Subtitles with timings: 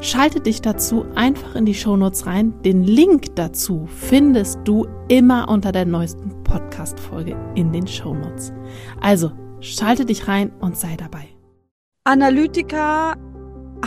[0.00, 2.54] Schalte dich dazu einfach in die Shownotes rein.
[2.62, 8.52] Den Link dazu findest du immer unter der neuesten Podcast-Folge in den Shownotes.
[9.00, 11.28] Also schalte dich rein und sei dabei.
[12.04, 13.16] Analytiker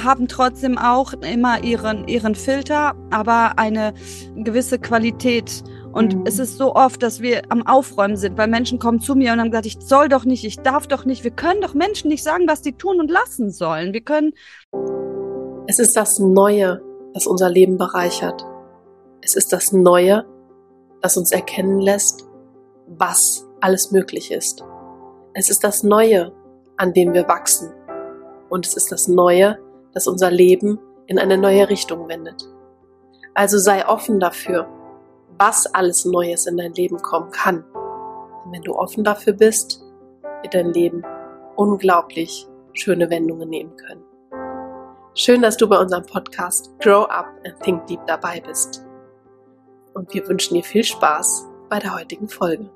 [0.04, 3.94] haben trotzdem auch immer ihren, ihren Filter, aber eine
[4.36, 5.64] gewisse Qualität.
[5.92, 6.24] Und mhm.
[6.26, 9.40] es ist so oft, dass wir am Aufräumen sind, weil Menschen kommen zu mir und
[9.40, 11.24] haben gesagt, ich soll doch nicht, ich darf doch nicht.
[11.24, 13.94] Wir können doch Menschen nicht sagen, was sie tun und lassen sollen.
[13.94, 14.34] Wir können.
[15.70, 16.82] Es ist das Neue,
[17.14, 18.44] das unser Leben bereichert.
[19.22, 20.26] Es ist das Neue,
[21.04, 22.28] das uns erkennen lässt,
[22.88, 24.66] was alles möglich ist.
[25.36, 26.32] Es ist das Neue,
[26.78, 27.72] an dem wir wachsen.
[28.50, 29.60] Und es ist das Neue,
[29.94, 32.50] das unser Leben in eine neue Richtung wendet.
[33.36, 34.68] Also sei offen dafür,
[35.38, 37.64] was alles Neues in dein Leben kommen kann.
[38.44, 39.84] Und wenn du offen dafür bist,
[40.42, 41.04] wird dein Leben
[41.56, 44.09] unglaublich schöne Wendungen nehmen können.
[45.16, 48.86] Schön, dass du bei unserem Podcast Grow Up and Think Deep dabei bist.
[49.94, 52.70] Und wir wünschen dir viel Spaß bei der heutigen Folge.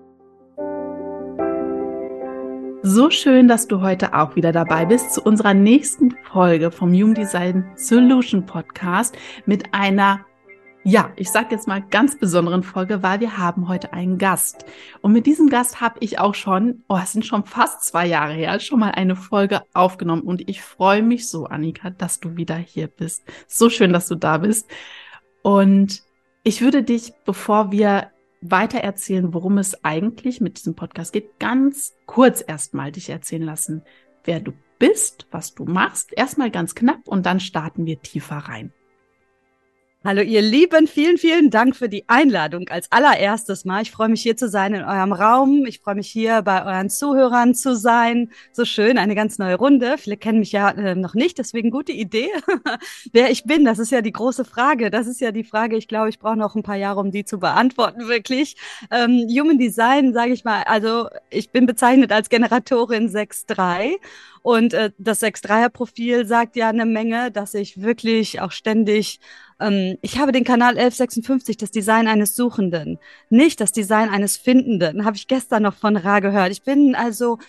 [2.82, 7.14] So schön, dass du heute auch wieder dabei bist zu unserer nächsten Folge vom Human
[7.14, 10.26] Design Solution Podcast mit einer
[10.84, 14.66] ja, ich sage jetzt mal ganz besonderen Folge, weil wir haben heute einen Gast.
[15.02, 18.34] Und mit diesem Gast habe ich auch schon, oh, es sind schon fast zwei Jahre
[18.34, 20.24] her, schon mal eine Folge aufgenommen.
[20.24, 23.24] Und ich freue mich so, Annika, dass du wieder hier bist.
[23.48, 24.70] So schön, dass du da bist.
[25.42, 26.04] Und
[26.44, 31.94] ich würde dich, bevor wir weiter erzählen, worum es eigentlich mit diesem Podcast geht, ganz
[32.06, 33.84] kurz erstmal dich erzählen lassen,
[34.26, 36.12] wer du bist, was du machst.
[36.12, 38.74] Erstmal ganz knapp und dann starten wir tiefer rein.
[40.06, 43.84] Hallo ihr Lieben, vielen, vielen Dank für die Einladung als allererstes Mal.
[43.84, 45.66] Ich freue mich hier zu sein in eurem Raum.
[45.66, 48.30] Ich freue mich hier bei euren Zuhörern zu sein.
[48.52, 49.98] So schön, eine ganz neue Runde.
[49.98, 52.28] Viele kennen mich ja äh, noch nicht, deswegen gute Idee.
[53.14, 54.92] Wer ich bin, das ist ja die große Frage.
[54.92, 57.24] Das ist ja die Frage, ich glaube, ich brauche noch ein paar Jahre, um die
[57.24, 58.58] zu beantworten, wirklich.
[58.92, 63.94] Ähm, Human Design, sage ich mal, also ich bin bezeichnet als Generatorin 6.3
[64.44, 69.22] und äh, das 6-3er-Profil sagt ja eine Menge, dass ich wirklich auch ständig,
[69.64, 75.06] ähm, ich habe den Kanal 1156, das Design eines Suchenden, nicht das Design eines Findenden,
[75.06, 76.52] habe ich gestern noch von Ra gehört.
[76.52, 77.40] Ich bin also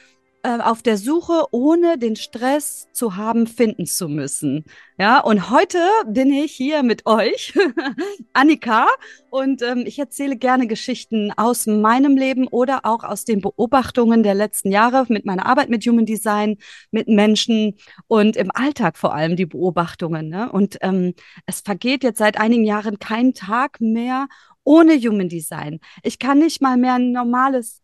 [0.44, 4.64] äh, auf der Suche, ohne den Stress zu haben, finden zu müssen.
[4.98, 7.54] Ja, und heute bin ich hier mit euch,
[8.34, 8.86] Annika,
[9.30, 14.34] und ähm, ich erzähle gerne Geschichten aus meinem Leben oder auch aus den Beobachtungen der
[14.34, 16.58] letzten Jahre mit meiner Arbeit mit Human Design,
[16.90, 20.28] mit Menschen und im Alltag vor allem die Beobachtungen.
[20.28, 20.52] Ne?
[20.52, 21.14] Und ähm,
[21.46, 24.28] es vergeht jetzt seit einigen Jahren kein Tag mehr
[24.62, 25.80] ohne Human Design.
[26.02, 27.80] Ich kann nicht mal mehr ein normales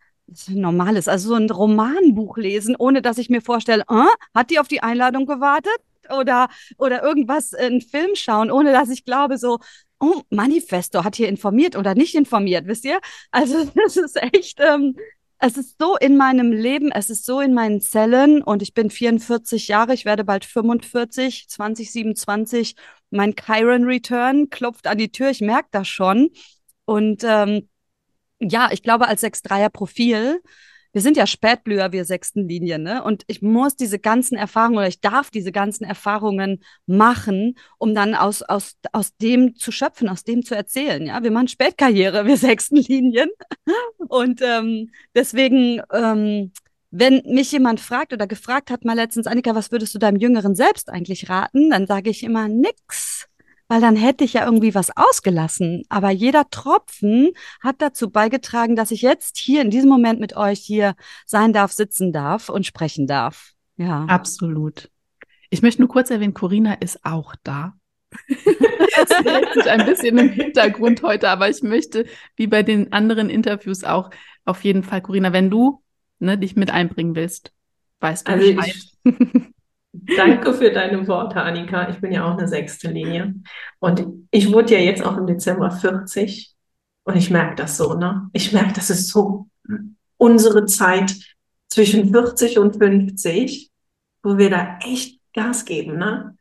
[0.48, 4.68] normales, also so ein Romanbuch lesen, ohne dass ich mir vorstelle, äh, hat die auf
[4.68, 5.76] die Einladung gewartet?
[6.08, 9.58] Oder, oder irgendwas, äh, einen Film schauen, ohne dass ich glaube, so,
[10.00, 13.00] oh, Manifesto hat hier informiert oder nicht informiert, wisst ihr?
[13.30, 14.96] Also das ist echt, ähm,
[15.38, 18.90] es ist so in meinem Leben, es ist so in meinen Zellen und ich bin
[18.90, 22.74] 44 Jahre, ich werde bald 45, 2027,
[23.10, 26.30] mein Chiron Return klopft an die Tür, ich merke das schon.
[26.84, 27.69] Und ähm,
[28.40, 30.40] ja, ich glaube, als 6-3er-Profil,
[30.92, 33.04] wir sind ja Spätblüher, wir sechsten Linien, ne?
[33.04, 38.14] Und ich muss diese ganzen Erfahrungen oder ich darf diese ganzen Erfahrungen machen, um dann
[38.14, 41.06] aus, aus, aus dem zu schöpfen, aus dem zu erzählen.
[41.06, 43.30] Ja, wir machen Spätkarriere, wir sechsten Linien.
[44.08, 46.52] Und ähm, deswegen, ähm,
[46.90, 50.56] wenn mich jemand fragt oder gefragt hat mal letztens, Annika, was würdest du deinem Jüngeren
[50.56, 51.70] selbst eigentlich raten?
[51.70, 53.29] Dann sage ich immer nix
[53.70, 55.84] weil dann hätte ich ja irgendwie was ausgelassen.
[55.88, 60.58] Aber jeder Tropfen hat dazu beigetragen, dass ich jetzt hier in diesem Moment mit euch
[60.58, 63.52] hier sein darf, sitzen darf und sprechen darf.
[63.76, 64.06] Ja.
[64.06, 64.90] Absolut.
[65.50, 67.74] Ich möchte nur kurz erwähnen, Corinna ist auch da.
[68.28, 73.30] das hält sich ein bisschen im Hintergrund heute, aber ich möchte, wie bei den anderen
[73.30, 74.10] Interviews auch,
[74.44, 75.80] auf jeden Fall, Corinna, wenn du
[76.18, 77.52] ne, dich mit einbringen willst,
[78.00, 78.74] weißt du also Bescheid.
[79.04, 79.14] Ich,
[79.92, 81.88] Danke für deine Worte, Annika.
[81.88, 83.34] Ich bin ja auch eine sechste Linie.
[83.80, 86.54] Und ich wurde ja jetzt auch im Dezember 40.
[87.04, 88.28] Und ich merke das so, ne?
[88.32, 89.48] Ich merke, das ist so
[90.16, 91.14] unsere Zeit
[91.68, 93.70] zwischen 40 und 50,
[94.22, 96.36] wo wir da echt Gas geben, ne?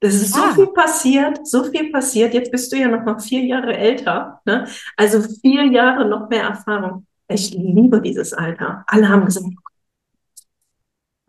[0.00, 0.54] Das ist so ah.
[0.54, 2.32] viel passiert, so viel passiert.
[2.32, 4.40] Jetzt bist du ja noch mal vier Jahre älter.
[4.46, 4.66] Ne?
[4.96, 7.06] Also vier Jahre noch mehr Erfahrung.
[7.28, 8.82] Ich liebe dieses Alter.
[8.86, 9.46] Alle haben gesagt,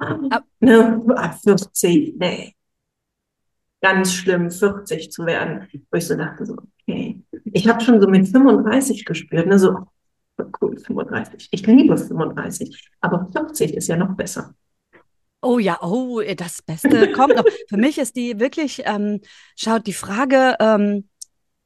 [0.01, 2.55] ab, ne, ab 40, nee.
[3.81, 5.67] Ganz schlimm, 40 zu werden.
[5.89, 7.21] Wo ich so dachte, so, okay.
[7.45, 9.87] Ich habe schon so mit 35 gespürt, ne, so,
[10.61, 11.49] cool, 35.
[11.51, 14.53] Ich liebe 35, aber 40 ist ja noch besser.
[15.41, 17.45] Oh ja, oh, das Beste kommt noch.
[17.67, 19.21] Für mich ist die wirklich, ähm,
[19.55, 21.09] schaut die Frage, ähm,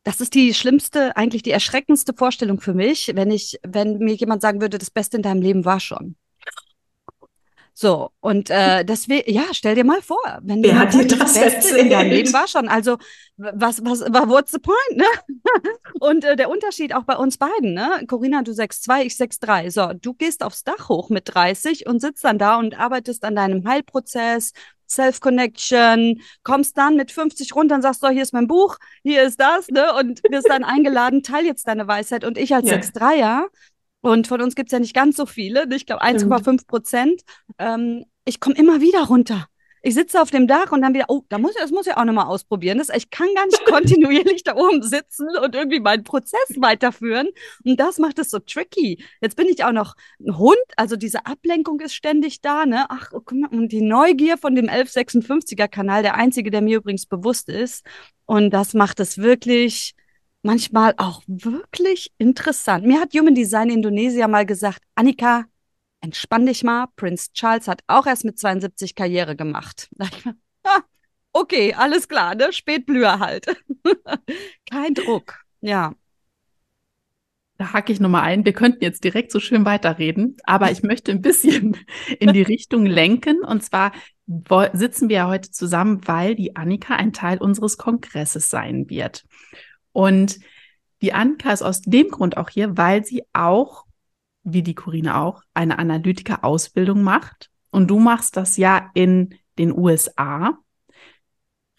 [0.04, 4.42] das ist die schlimmste, eigentlich die erschreckendste Vorstellung für mich, wenn ich, wenn mir jemand
[4.42, 6.16] sagen würde, das Beste in deinem Leben war schon.
[7.78, 11.34] So, und äh, deswegen, ja, stell dir mal vor, wenn Wer hat dir das, das
[11.34, 12.70] Beste in deinem Leben war schon.
[12.70, 12.98] Also,
[13.36, 15.04] was, was, war what's the point, ne?
[16.00, 18.06] und äh, der Unterschied auch bei uns beiden, ne?
[18.08, 19.72] Corinna, du 6'2, ich 6'3.
[19.72, 23.36] So, du gehst aufs Dach hoch mit 30 und sitzt dann da und arbeitest an
[23.36, 24.54] deinem Heilprozess,
[24.88, 29.38] Self-Connection, kommst dann mit 50 runter und sagst, so, hier ist mein Buch, hier ist
[29.42, 29.94] das, ne?
[30.00, 32.24] Und wirst dann eingeladen, teil jetzt deine Weisheit.
[32.24, 32.78] Und ich als ja.
[32.78, 33.48] 6'3er
[34.06, 35.76] und von uns gibt es ja nicht ganz so viele, ne?
[35.76, 37.24] ich glaube 1,5 Prozent.
[37.58, 39.48] Ähm, ich komme immer wieder runter.
[39.82, 42.06] Ich sitze auf dem Dach und dann wieder, oh, da muss, das muss ich auch
[42.06, 42.78] nochmal ausprobieren.
[42.78, 47.30] Das, ich kann gar nicht kontinuierlich da oben sitzen und irgendwie meinen Prozess weiterführen.
[47.64, 49.04] Und das macht es so tricky.
[49.22, 52.86] Jetzt bin ich auch noch ein Hund, also diese Ablenkung ist ständig da, ne?
[52.90, 56.78] Ach, oh, guck mal, und die Neugier von dem 1156er Kanal, der einzige, der mir
[56.78, 57.84] übrigens bewusst ist.
[58.26, 59.96] Und das macht es wirklich,
[60.46, 62.86] manchmal auch wirklich interessant.
[62.86, 65.46] Mir hat Human Design Indonesia mal gesagt, Annika,
[66.02, 66.88] entspann dich mal.
[66.96, 69.90] Prince Charles hat auch erst mit 72 Karriere gemacht.
[71.34, 72.54] okay, alles klar, ne?
[72.54, 73.48] Spätblüher halt.
[74.70, 75.94] Kein Druck, ja.
[77.58, 78.46] Da hake ich nochmal ein.
[78.46, 81.78] Wir könnten jetzt direkt so schön weiterreden, aber ich möchte ein bisschen
[82.20, 83.44] in die Richtung lenken.
[83.44, 83.94] Und zwar
[84.74, 89.24] sitzen wir ja heute zusammen, weil die Annika ein Teil unseres Kongresses sein wird.
[89.96, 90.40] Und
[91.02, 93.86] die Anka ist aus dem Grund auch hier, weil sie auch,
[94.44, 97.50] wie die Corinne auch, eine Analytiker-Ausbildung macht.
[97.72, 100.58] Und du machst das ja in den USA.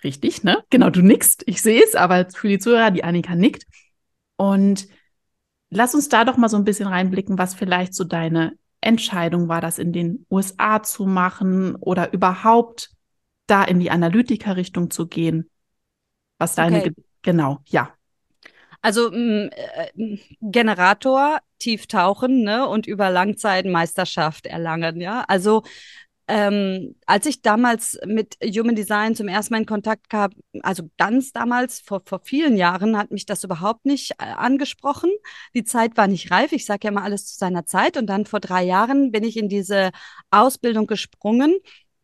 [0.02, 0.64] Richtig, ne?
[0.70, 1.42] Genau, du nickst.
[1.46, 3.66] Ich sehe es, aber für die Zuhörer, die Annika nickt.
[4.36, 4.88] Und
[5.68, 9.60] lass uns da doch mal so ein bisschen reinblicken, was vielleicht so deine Entscheidung war,
[9.60, 12.92] das in den USA zu machen oder überhaupt
[13.46, 15.50] da in die Analytiker-Richtung zu gehen.
[16.38, 16.94] Was deine, okay.
[17.20, 17.95] genau, ja.
[18.86, 19.50] Also äh,
[20.40, 25.00] Generator, tief tauchen ne, und über Langzeit Meisterschaft erlangen.
[25.00, 25.64] Ja, also
[26.28, 30.30] ähm, als ich damals mit Human Design zum ersten Mal in Kontakt kam,
[30.62, 35.10] also ganz damals, vor, vor vielen Jahren, hat mich das überhaupt nicht äh, angesprochen.
[35.52, 36.52] Die Zeit war nicht reif.
[36.52, 37.96] Ich sage ja immer alles zu seiner Zeit.
[37.96, 39.90] Und dann vor drei Jahren bin ich in diese
[40.30, 41.56] Ausbildung gesprungen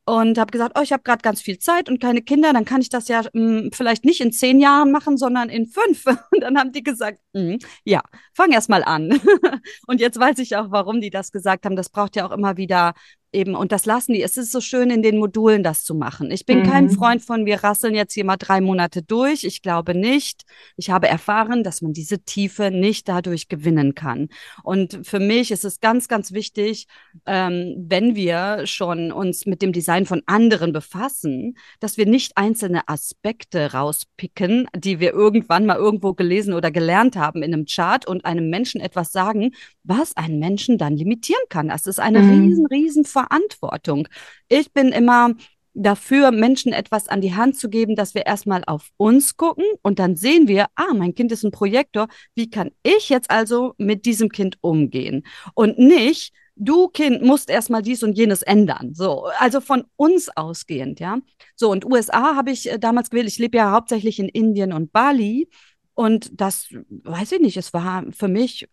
[0.05, 2.81] und habe gesagt, oh, ich habe gerade ganz viel Zeit und keine Kinder, dann kann
[2.81, 6.05] ich das ja mh, hm, vielleicht nicht in zehn Jahren machen, sondern in fünf.
[6.33, 8.03] Und dann haben die gesagt, mh, ja,
[8.35, 9.21] fang erst mal an.
[9.87, 11.77] und jetzt weiß ich auch, warum die das gesagt haben.
[11.77, 12.95] Das braucht ja auch immer wieder
[13.33, 14.23] eben, und das lassen die.
[14.23, 16.31] Es ist so schön, in den Modulen das zu machen.
[16.31, 16.65] Ich bin mhm.
[16.65, 19.45] kein Freund von, wir rasseln jetzt hier mal drei Monate durch.
[19.45, 20.43] Ich glaube nicht.
[20.77, 24.29] Ich habe erfahren, dass man diese Tiefe nicht dadurch gewinnen kann.
[24.63, 26.87] Und für mich ist es ganz, ganz wichtig,
[27.27, 32.89] ähm, wenn wir schon uns mit dem Design von anderen befassen, dass wir nicht einzelne
[32.89, 38.25] Aspekte rauspicken, die wir irgendwann mal irgendwo gelesen oder gelernt haben in einem Chart und
[38.25, 39.53] einem Menschen etwas sagen,
[39.85, 41.69] was einen Menschen dann limitieren kann.
[41.69, 42.31] Das ist eine mhm.
[42.31, 44.09] riesen, riesen Verantwortung.
[44.49, 45.35] Ich bin immer
[45.75, 49.99] dafür, Menschen etwas an die Hand zu geben, dass wir erstmal auf uns gucken und
[49.99, 52.09] dann sehen wir, ah, mein Kind ist ein Projektor.
[52.35, 55.25] Wie kann ich jetzt also mit diesem Kind umgehen?
[55.55, 58.95] Und nicht, du Kind musst erstmal dies und jenes ändern.
[58.95, 61.19] So, also von uns ausgehend, ja.
[61.57, 63.29] So, und USA habe ich äh, damals gewählt.
[63.29, 65.49] Ich lebe ja hauptsächlich in Indien und Bali.
[65.95, 68.69] Und das, weiß ich nicht, es war für mich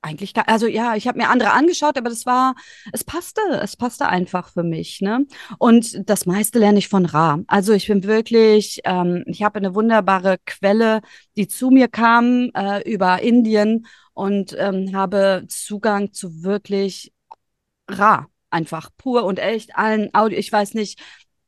[0.00, 2.54] eigentlich, gar, also ja, ich habe mir andere angeschaut, aber das war,
[2.92, 5.26] es passte, es passte einfach für mich, ne?
[5.58, 7.40] Und das meiste lerne ich von Ra.
[7.48, 11.00] Also ich bin wirklich, ähm, ich habe eine wunderbare Quelle,
[11.36, 17.12] die zu mir kam äh, über Indien und ähm, habe Zugang zu wirklich
[17.90, 20.38] Ra, einfach pur und echt allen Audio.
[20.38, 21.00] Ich weiß nicht,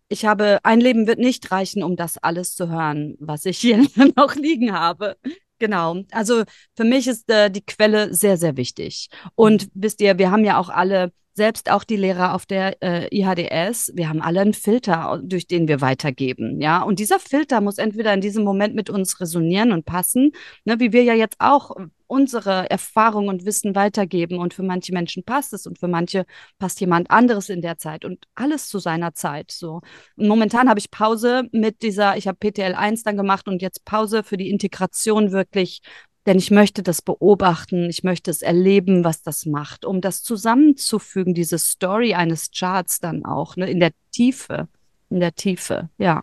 [0.08, 3.78] ich habe, ein Leben wird nicht reichen, um das alles zu hören, was ich hier
[4.16, 5.16] noch liegen habe.
[5.60, 6.02] Genau.
[6.10, 6.42] Also
[6.74, 9.10] für mich ist äh, die Quelle sehr, sehr wichtig.
[9.36, 9.70] Und mhm.
[9.74, 13.92] wisst ihr, wir haben ja auch alle selbst auch die Lehrer auf der äh, IHDS,
[13.94, 16.82] wir haben alle einen Filter, durch den wir weitergeben, ja.
[16.82, 20.32] Und dieser Filter muss entweder in diesem Moment mit uns resonieren und passen,
[20.66, 21.74] ne, wie wir ja jetzt auch
[22.10, 24.38] unsere Erfahrung und Wissen weitergeben.
[24.38, 26.26] Und für manche Menschen passt es und für manche
[26.58, 29.52] passt jemand anderes in der Zeit und alles zu seiner Zeit.
[29.52, 29.80] So.
[30.16, 34.24] Momentan habe ich Pause mit dieser, ich habe PTL 1 dann gemacht und jetzt Pause
[34.24, 35.82] für die Integration wirklich
[36.26, 41.34] denn ich möchte das beobachten, ich möchte es erleben, was das macht, um das zusammenzufügen,
[41.34, 44.68] diese Story eines Charts dann auch, ne, in der Tiefe,
[45.08, 46.22] in der Tiefe, ja.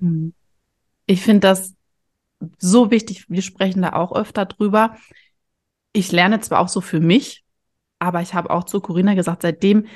[0.00, 0.32] Hm.
[1.06, 1.74] Ich finde das
[2.58, 4.96] so wichtig, wir sprechen da auch öfter drüber.
[5.92, 7.44] Ich lerne zwar auch so für mich,
[7.98, 9.86] aber ich habe auch zu Corinna gesagt, seitdem,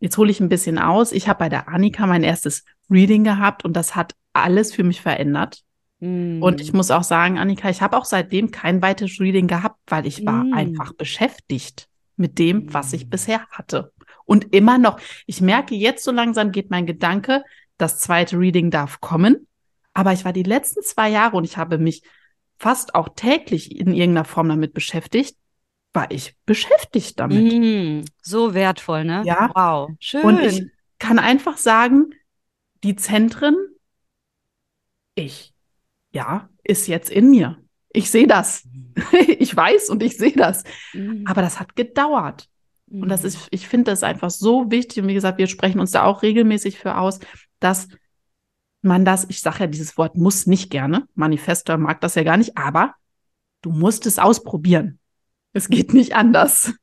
[0.00, 3.64] jetzt hole ich ein bisschen aus, ich habe bei der Annika mein erstes Reading gehabt
[3.64, 5.63] und das hat alles für mich verändert.
[6.04, 6.42] Mm.
[6.42, 10.06] Und ich muss auch sagen, Annika, ich habe auch seitdem kein weiteres Reading gehabt, weil
[10.06, 10.52] ich war mm.
[10.52, 13.10] einfach beschäftigt mit dem, was ich mm.
[13.10, 13.92] bisher hatte.
[14.26, 17.42] Und immer noch, ich merke jetzt so langsam geht mein Gedanke,
[17.78, 19.46] das zweite Reading darf kommen.
[19.94, 22.02] Aber ich war die letzten zwei Jahre und ich habe mich
[22.58, 25.36] fast auch täglich in irgendeiner Form damit beschäftigt,
[25.92, 27.52] war ich beschäftigt damit.
[27.52, 29.22] Mm, so wertvoll, ne?
[29.24, 29.50] Ja.
[29.54, 29.90] Wow.
[30.00, 30.22] Schön.
[30.22, 30.64] Und ich
[30.98, 32.10] kann einfach sagen,
[32.82, 33.56] die Zentren,
[35.14, 35.53] ich,
[36.14, 37.58] ja, ist jetzt in mir.
[37.90, 38.64] Ich sehe das.
[38.64, 38.94] Mhm.
[39.38, 40.64] ich weiß und ich sehe das.
[40.92, 41.24] Mm.
[41.26, 42.48] Aber das hat gedauert.
[42.90, 43.28] Und das mhm.
[43.28, 45.02] ist, ich finde das einfach so wichtig.
[45.02, 47.18] Und wie gesagt, wir sprechen uns da auch regelmäßig für aus,
[47.58, 47.88] dass
[48.82, 52.36] man das, ich sage ja dieses Wort muss nicht gerne, Manifestor mag das ja gar
[52.36, 52.94] nicht, aber
[53.62, 54.98] du musst es ausprobieren.
[55.52, 56.74] Es geht nicht anders.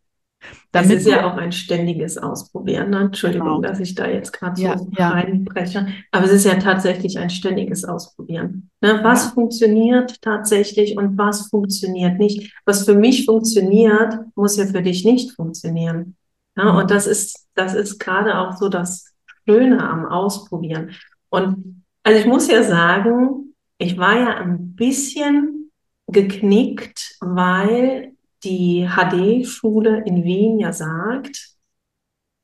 [0.71, 2.91] Damit es ist ja auch ein ständiges Ausprobieren.
[2.91, 3.01] Ne?
[3.01, 3.61] Entschuldigung, genau.
[3.61, 5.09] dass ich da jetzt gerade so ja, ja.
[5.09, 5.87] reinbreche.
[6.11, 8.69] Aber es ist ja tatsächlich ein ständiges Ausprobieren.
[8.81, 8.99] Ne?
[9.03, 9.31] Was ja.
[9.31, 12.53] funktioniert tatsächlich und was funktioniert nicht?
[12.65, 16.15] Was für mich funktioniert, muss ja für dich nicht funktionieren.
[16.57, 19.13] Ja, und das ist, das ist gerade auch so das
[19.47, 20.91] Schöne am Ausprobieren.
[21.29, 25.71] Und also ich muss ja sagen, ich war ja ein bisschen
[26.07, 28.10] geknickt, weil
[28.43, 31.55] die HD-Schule in Wien ja sagt,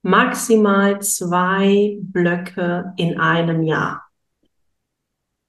[0.04, 4.06] maximal zwei Blöcke in einem Jahr.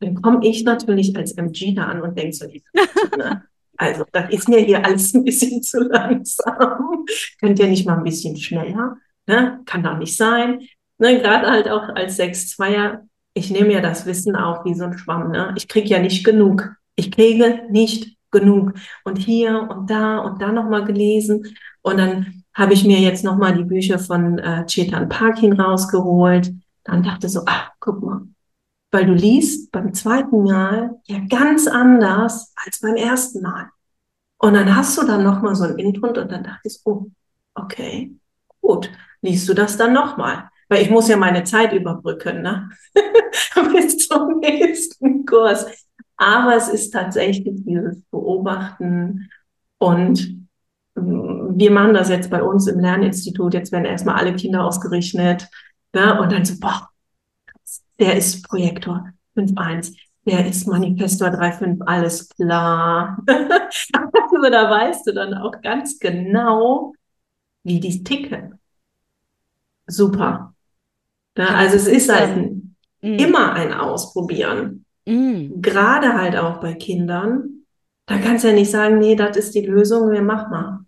[0.00, 3.44] Dann komme ich natürlich als MG da an und denke so, ne?
[3.76, 7.04] also das ist mir hier alles ein bisschen zu langsam.
[7.40, 8.96] Könnt ihr nicht mal ein bisschen schneller?
[9.26, 9.60] Ne?
[9.66, 10.60] Kann doch nicht sein.
[10.98, 11.20] Ne?
[11.20, 15.30] Gerade halt auch als 6-2er ich nehme ja das Wissen auch wie so ein Schwamm.
[15.30, 15.54] Ne?
[15.56, 16.74] Ich kriege ja nicht genug.
[16.96, 18.74] Ich kriege nicht genug.
[19.04, 21.44] Und hier und da und da nochmal gelesen.
[21.82, 26.52] Und dann habe ich mir jetzt nochmal die Bücher von äh, Chetan Parkin rausgeholt.
[26.84, 28.22] Dann dachte so, ach, guck mal.
[28.90, 33.68] Weil du liest beim zweiten Mal ja ganz anders als beim ersten Mal.
[34.38, 37.06] Und dann hast du dann nochmal so ein Input und dann dachte ich, oh,
[37.54, 38.16] okay,
[38.60, 38.90] gut.
[39.20, 40.48] Liest du das dann nochmal?
[40.68, 42.70] Weil ich muss ja meine Zeit überbrücken, ne?
[43.72, 45.87] Bis zum nächsten Kurs.
[46.18, 49.30] Aber es ist tatsächlich dieses Beobachten
[49.78, 50.46] und
[50.94, 53.54] mm, wir machen das jetzt bei uns im Lerninstitut.
[53.54, 55.48] Jetzt werden erstmal alle Kinder ausgerichtet.
[55.94, 56.20] Ne?
[56.20, 56.88] Und dann so, boah,
[57.98, 59.96] der ist Projektor 5.1,
[60.26, 63.18] der ist Manifestor 3.5, alles klar.
[63.28, 66.92] also da weißt du dann auch ganz genau,
[67.62, 68.58] wie die ticken.
[69.86, 70.54] Super.
[71.36, 72.72] Ja, also es ist halt mhm.
[73.00, 74.84] immer ein Ausprobieren.
[75.08, 75.62] Mhm.
[75.62, 77.64] Gerade halt auch bei Kindern.
[78.06, 80.80] Da kannst du ja nicht sagen, nee, das ist die Lösung, wir machen mal.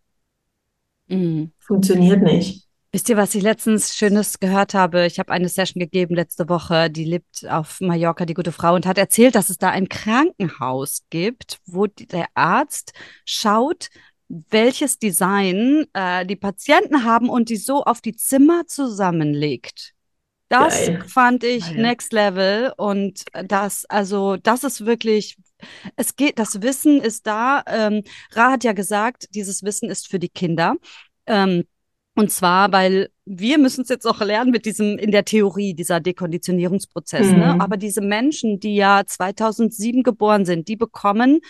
[1.08, 1.52] Mhm.
[1.58, 2.66] Funktioniert nicht.
[2.92, 5.06] Wisst ihr, was ich letztens Schönes gehört habe?
[5.06, 8.84] Ich habe eine Session gegeben letzte Woche, die lebt auf Mallorca, die gute Frau, und
[8.84, 12.92] hat erzählt, dass es da ein Krankenhaus gibt, wo der Arzt
[13.24, 13.88] schaut,
[14.28, 19.94] welches Design äh, die Patienten haben und die so auf die Zimmer zusammenlegt.
[20.50, 21.04] Das Geil.
[21.06, 21.80] fand ich Geil.
[21.80, 25.36] next level und das, also, das ist wirklich,
[25.94, 27.62] es geht, das Wissen ist da.
[27.68, 28.02] Ähm,
[28.32, 30.74] Ra hat ja gesagt, dieses Wissen ist für die Kinder.
[31.26, 31.64] Ähm,
[32.16, 36.00] und zwar, weil wir müssen es jetzt auch lernen mit diesem, in der Theorie, dieser
[36.00, 37.28] Dekonditionierungsprozess.
[37.28, 37.32] Ne?
[37.32, 37.38] Mhm.
[37.38, 37.60] Ne?
[37.60, 41.40] Aber diese Menschen, die ja 2007 geboren sind, die bekommen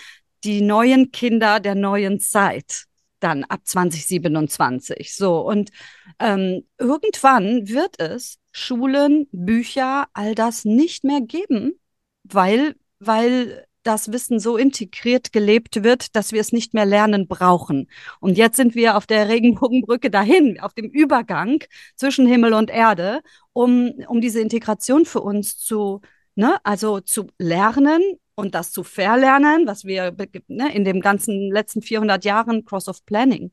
[0.45, 2.85] die neuen Kinder der neuen Zeit
[3.19, 5.15] dann ab 2027.
[5.15, 5.71] So, und
[6.19, 11.79] ähm, irgendwann wird es Schulen, Bücher, all das nicht mehr geben,
[12.25, 17.89] weil, weil das Wissen so integriert gelebt wird, dass wir es nicht mehr lernen brauchen.
[18.21, 21.61] Und jetzt sind wir auf der Regenbogenbrücke dahin, auf dem Übergang
[21.97, 23.21] zwischen Himmel und Erde,
[23.53, 26.01] um, um diese Integration für uns zu,
[26.35, 28.03] ne, also zu lernen
[28.35, 30.15] und das zu verlernen, was wir
[30.49, 33.53] ne, in dem ganzen letzten 400 Jahren Cross of Planning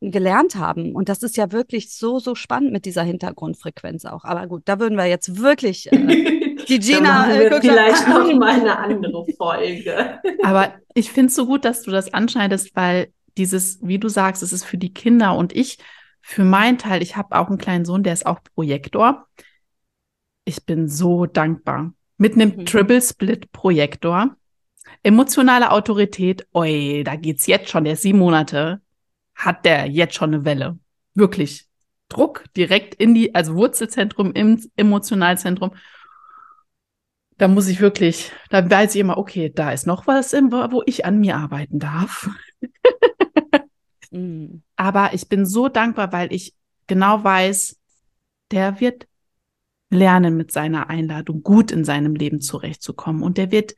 [0.00, 0.94] gelernt haben.
[0.94, 4.24] Und das ist ja wirklich so, so spannend mit dieser Hintergrundfrequenz auch.
[4.24, 5.96] Aber gut, da würden wir jetzt wirklich äh,
[6.68, 7.32] die Gina.
[7.32, 10.20] Äh, vielleicht noch mal eine andere Folge.
[10.42, 14.42] Aber ich finde es so gut, dass du das anschneidest, weil dieses, wie du sagst,
[14.42, 15.78] es ist für die Kinder und ich,
[16.20, 19.26] für meinen Teil, ich habe auch einen kleinen Sohn, der ist auch Projektor.
[20.44, 21.92] Ich bin so dankbar.
[22.18, 22.66] Mit einem mhm.
[22.66, 24.36] Triple Split Projektor.
[25.02, 28.80] Emotionale Autorität, oi, da geht's jetzt schon, der ist sieben Monate
[29.38, 30.78] hat der jetzt schon eine Welle.
[31.14, 31.66] Wirklich.
[32.08, 35.74] Druck direkt in die, also Wurzelzentrum im Emotionalzentrum.
[37.36, 41.04] Da muss ich wirklich, da weiß ich immer, okay, da ist noch was, wo ich
[41.04, 42.28] an mir arbeiten darf.
[44.10, 44.62] mhm.
[44.74, 46.54] Aber ich bin so dankbar, weil ich
[46.88, 47.78] genau weiß,
[48.50, 49.06] der wird
[49.90, 53.22] lernen, mit seiner Einladung gut in seinem Leben zurechtzukommen.
[53.22, 53.76] Und der wird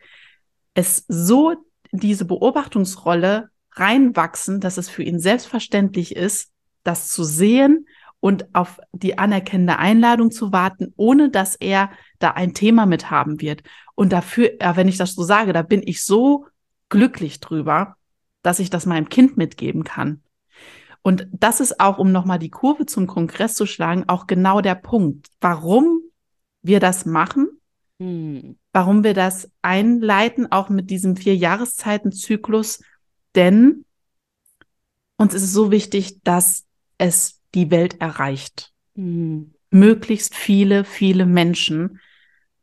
[0.73, 1.55] es so,
[1.93, 6.51] diese Beobachtungsrolle reinwachsen, dass es für ihn selbstverständlich ist,
[6.83, 7.87] das zu sehen
[8.21, 13.41] und auf die anerkennende Einladung zu warten, ohne dass er da ein Thema mit haben
[13.41, 13.63] wird.
[13.95, 16.47] Und dafür, wenn ich das so sage, da bin ich so
[16.89, 17.97] glücklich drüber,
[18.43, 20.23] dass ich das meinem Kind mitgeben kann.
[21.03, 24.75] Und das ist auch, um nochmal die Kurve zum Kongress zu schlagen, auch genau der
[24.75, 26.01] Punkt, warum
[26.63, 27.49] wir das machen,
[27.99, 28.59] hm.
[28.73, 32.81] warum wir das einleiten, auch mit diesem vier Jahreszeitenzyklus,
[33.35, 33.85] denn
[35.17, 36.67] uns ist es so wichtig, dass
[36.99, 38.73] es die Welt erreicht.
[38.95, 39.55] Mhm.
[39.71, 42.01] Möglichst viele, viele Menschen,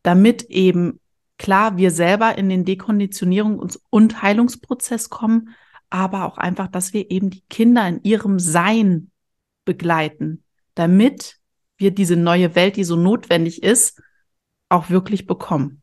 [0.04, 1.00] damit eben
[1.38, 5.56] klar wir selber in den Dekonditionierungs- und Heilungsprozess kommen,
[5.90, 9.12] aber auch einfach, dass wir eben die Kinder in ihrem Sein
[9.64, 10.44] begleiten,
[10.76, 11.40] damit
[11.78, 14.02] wir diese neue Welt, die so notwendig ist,
[14.70, 15.82] auch wirklich bekommen.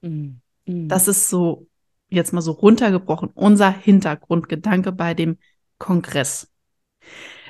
[0.00, 0.40] Mhm.
[0.66, 1.66] Das ist so
[2.14, 5.38] jetzt mal so runtergebrochen, unser Hintergrundgedanke bei dem
[5.78, 6.50] Kongress.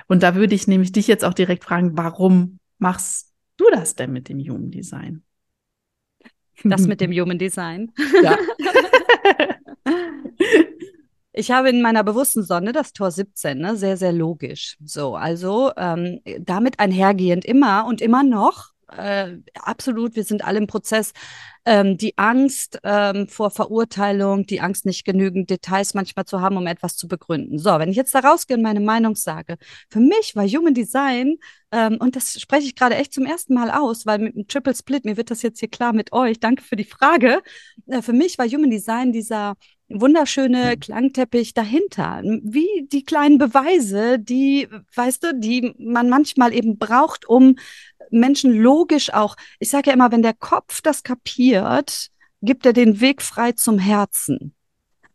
[0.06, 4.12] Und da würde ich nämlich dich jetzt auch direkt fragen, warum machst du das denn
[4.12, 5.22] mit dem Human Design?
[6.62, 7.92] Das mit dem Human Design?
[8.22, 8.36] Ja.
[11.36, 13.76] Ich habe in meiner bewussten Sonne das Tor 17, ne?
[13.76, 14.76] sehr, sehr logisch.
[14.84, 20.66] So, also ähm, damit einhergehend immer und immer noch äh, absolut, wir sind alle im
[20.66, 21.12] Prozess.
[21.66, 26.66] Ähm, die Angst ähm, vor Verurteilung, die Angst, nicht genügend Details manchmal zu haben, um
[26.66, 27.58] etwas zu begründen.
[27.58, 29.56] So, wenn ich jetzt da rausgehe und meine Meinung sage,
[29.88, 31.36] für mich war Human Design,
[31.72, 34.74] ähm, und das spreche ich gerade echt zum ersten Mal aus, weil mit dem Triple
[34.74, 37.42] Split, mir wird das jetzt hier klar mit euch, danke für die Frage.
[37.86, 39.54] Äh, für mich war Human Design dieser
[39.88, 47.28] wunderschöne Klangteppich dahinter, wie die kleinen Beweise, die, weißt du, die man manchmal eben braucht,
[47.28, 47.56] um
[48.10, 52.08] Menschen logisch auch, ich sage ja immer, wenn der Kopf das kapiert,
[52.42, 54.54] gibt er den Weg frei zum Herzen.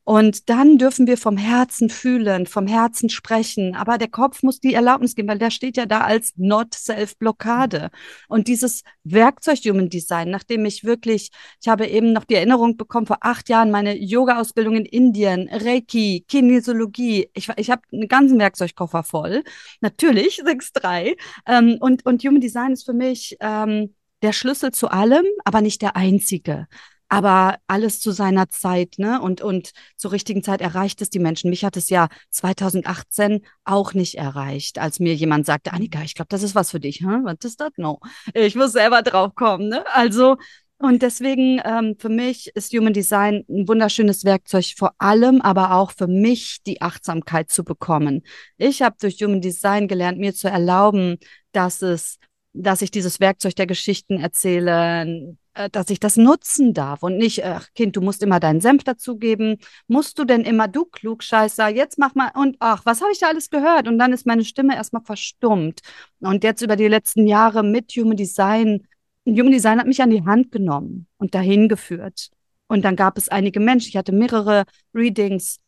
[0.09, 3.75] Und dann dürfen wir vom Herzen fühlen, vom Herzen sprechen.
[3.75, 7.91] Aber der Kopf muss die Erlaubnis geben, weil der steht ja da als Not-Self-Blockade.
[8.27, 11.29] Und dieses Werkzeug Human Design, nachdem ich wirklich,
[11.61, 16.25] ich habe eben noch die Erinnerung bekommen, vor acht Jahren meine Yoga-Ausbildung in Indien, Reiki,
[16.27, 17.29] Kinesiologie.
[17.35, 19.43] Ich, ich habe einen ganzen Werkzeugkoffer voll.
[19.79, 21.17] Natürlich, 6-3.
[21.45, 23.93] Ähm, und, und Human Design ist für mich ähm,
[24.23, 26.67] der Schlüssel zu allem, aber nicht der einzige
[27.09, 29.19] aber alles zu seiner Zeit, ne?
[29.19, 31.49] Und, und zur richtigen Zeit erreicht es die Menschen.
[31.49, 36.29] Mich hat es ja 2018 auch nicht erreicht, als mir jemand sagte, Annika, ich glaube,
[36.29, 37.01] das ist was für dich.
[37.01, 37.25] Hm?
[37.25, 37.71] Was ist das?
[37.77, 37.99] No.
[38.33, 39.83] Ich muss selber drauf kommen, ne?
[39.93, 40.37] Also,
[40.77, 45.91] und deswegen ähm, für mich ist Human Design ein wunderschönes Werkzeug, vor allem aber auch
[45.91, 48.21] für mich die Achtsamkeit zu bekommen.
[48.57, 51.17] Ich habe durch Human Design gelernt, mir zu erlauben,
[51.51, 52.17] dass es
[52.53, 55.35] dass ich dieses Werkzeug der Geschichten erzähle, äh,
[55.71, 59.57] dass ich das nutzen darf und nicht, ach Kind, du musst immer deinen Senf dazugeben.
[59.87, 63.27] Musst du denn immer, du Klugscheißer, jetzt mach mal und ach, was habe ich da
[63.27, 63.87] alles gehört?
[63.87, 65.81] Und dann ist meine Stimme erstmal verstummt.
[66.19, 68.87] Und jetzt über die letzten Jahre mit Human Design,
[69.25, 72.29] Human Design hat mich an die Hand genommen und dahin geführt.
[72.67, 75.59] Und dann gab es einige Menschen, ich hatte mehrere Readings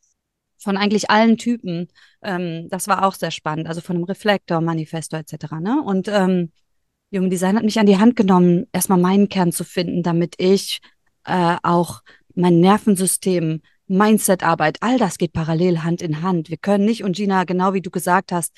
[0.60, 1.88] von eigentlich allen Typen.
[2.22, 5.54] Ähm, das war auch sehr spannend, also von einem Reflektor, Manifestor etc.
[5.60, 5.82] Ne?
[5.84, 6.52] Und ähm,
[7.14, 10.80] Human Design hat mich an die Hand genommen, erstmal meinen Kern zu finden, damit ich
[11.26, 12.02] äh, auch
[12.36, 16.50] mein Nervensystem, Mindsetarbeit, all das geht parallel Hand in Hand.
[16.50, 18.54] Wir können nicht, und Gina, genau wie du gesagt hast,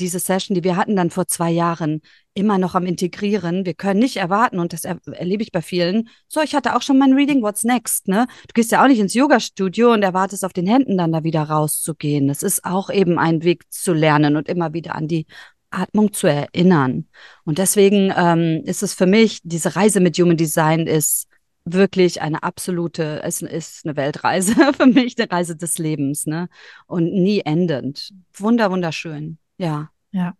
[0.00, 2.02] diese Session, die wir hatten dann vor zwei Jahren,
[2.34, 3.64] immer noch am Integrieren.
[3.64, 6.08] Wir können nicht erwarten, und das er erlebe ich bei vielen.
[6.28, 8.26] So, ich hatte auch schon mein Reading, what's next, ne?
[8.48, 11.44] Du gehst ja auch nicht ins Yoga-Studio und erwartest auf den Händen dann da wieder
[11.44, 12.26] rauszugehen.
[12.26, 15.26] Das ist auch eben ein Weg zu lernen und immer wieder an die
[15.74, 17.06] Atmung zu erinnern.
[17.44, 21.28] Und deswegen ähm, ist es für mich, diese Reise mit Human Design ist
[21.64, 26.48] wirklich eine absolute, es ist eine Weltreise für mich, eine Reise des Lebens, ne?
[26.86, 28.12] Und nie endend.
[28.34, 29.38] Wunder, wunderschön.
[29.56, 29.90] Ja.
[30.12, 30.34] Ja.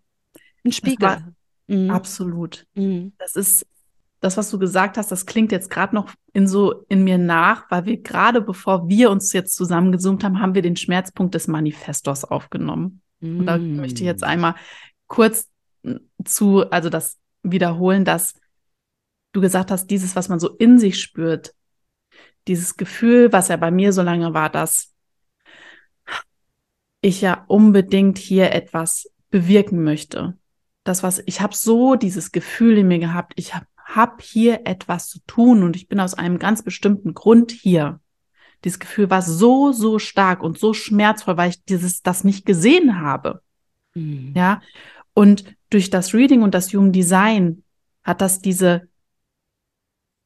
[0.64, 1.34] Ein Spiegel.
[1.66, 1.90] Mhm.
[1.90, 2.66] Absolut.
[2.74, 3.12] Mhm.
[3.18, 3.66] Das ist
[4.20, 7.70] das, was du gesagt hast, das klingt jetzt gerade noch in so in mir nach,
[7.70, 12.24] weil wir gerade bevor wir uns jetzt zusammengezoomt haben, haben wir den Schmerzpunkt des Manifestors
[12.24, 13.02] aufgenommen.
[13.20, 13.40] Mhm.
[13.40, 14.24] Und da möchte ich jetzt mm.
[14.24, 14.54] einmal
[15.14, 15.48] kurz
[16.24, 18.34] zu, also das wiederholen, dass
[19.32, 21.54] du gesagt hast, dieses, was man so in sich spürt,
[22.48, 24.92] dieses Gefühl, was ja bei mir so lange war, dass
[27.00, 30.36] ich ja unbedingt hier etwas bewirken möchte.
[30.82, 35.08] Das, was ich habe so dieses Gefühl in mir gehabt, ich habe hab hier etwas
[35.08, 38.00] zu tun und ich bin aus einem ganz bestimmten Grund hier.
[38.64, 43.00] Dieses Gefühl war so, so stark und so schmerzvoll, weil ich dieses, das nicht gesehen
[43.00, 43.42] habe.
[43.94, 44.32] Mhm.
[44.36, 44.60] Ja.
[45.14, 47.62] Und durch das Reading und das Human Design
[48.02, 48.88] hat das diese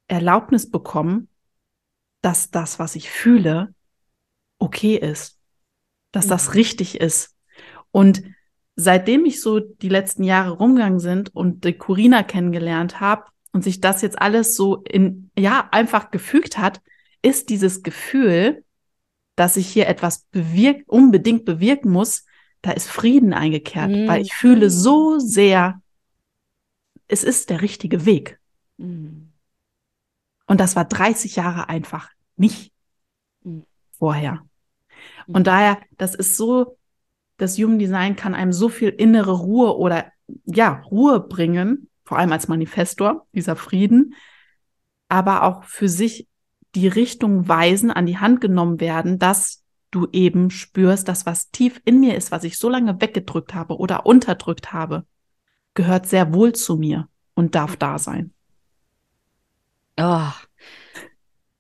[0.09, 1.29] Erlaubnis bekommen,
[2.23, 3.75] dass das, was ich fühle,
[4.59, 5.39] okay ist,
[6.13, 6.31] dass mhm.
[6.31, 7.37] das richtig ist.
[7.91, 8.23] Und
[8.75, 13.81] seitdem ich so die letzten Jahre rumgegangen sind und die Corina kennengelernt habe und sich
[13.81, 16.81] das jetzt alles so in, ja, einfach gefügt hat,
[17.23, 18.65] ist dieses Gefühl,
[19.37, 22.25] dass ich hier etwas bewirk unbedingt bewirken muss,
[22.63, 24.09] da ist Frieden eingekehrt, mhm.
[24.09, 25.81] weil ich fühle so sehr,
[27.07, 28.39] es ist der richtige Weg.
[28.77, 29.33] Mhm.
[30.47, 32.73] Und das war 30 Jahre einfach nicht
[33.43, 33.65] mhm.
[33.93, 34.43] vorher.
[35.27, 36.79] Und daher, das ist so,
[37.37, 40.07] das Human Design kann einem so viel innere Ruhe oder
[40.45, 44.15] ja, Ruhe bringen, vor allem als Manifestor, dieser Frieden,
[45.09, 46.27] aber auch für sich
[46.75, 49.58] die Richtung weisen, an die Hand genommen werden, dass
[49.91, 53.77] du eben spürst, dass was tief in mir ist, was ich so lange weggedrückt habe
[53.77, 55.05] oder unterdrückt habe,
[55.75, 58.33] gehört sehr wohl zu mir und darf da sein.
[59.97, 60.31] Oh.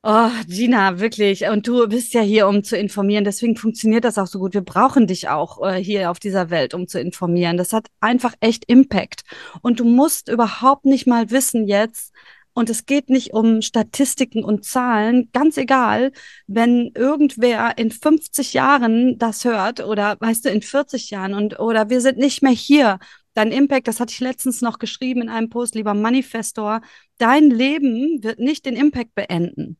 [0.02, 1.46] Oh, Gina, wirklich.
[1.48, 3.24] Und du bist ja hier, um zu informieren.
[3.24, 4.54] Deswegen funktioniert das auch so gut.
[4.54, 7.56] Wir brauchen dich auch äh, hier auf dieser Welt, um zu informieren.
[7.56, 9.22] Das hat einfach echt Impact.
[9.60, 12.14] Und du musst überhaupt nicht mal wissen jetzt,
[12.58, 16.10] und es geht nicht um Statistiken und Zahlen, ganz egal,
[16.48, 21.88] wenn irgendwer in 50 Jahren das hört oder weißt du, in 40 Jahren und oder
[21.88, 22.98] wir sind nicht mehr hier.
[23.34, 26.80] Dein Impact, das hatte ich letztens noch geschrieben in einem Post, lieber Manifestor,
[27.18, 29.78] dein Leben wird nicht den Impact beenden.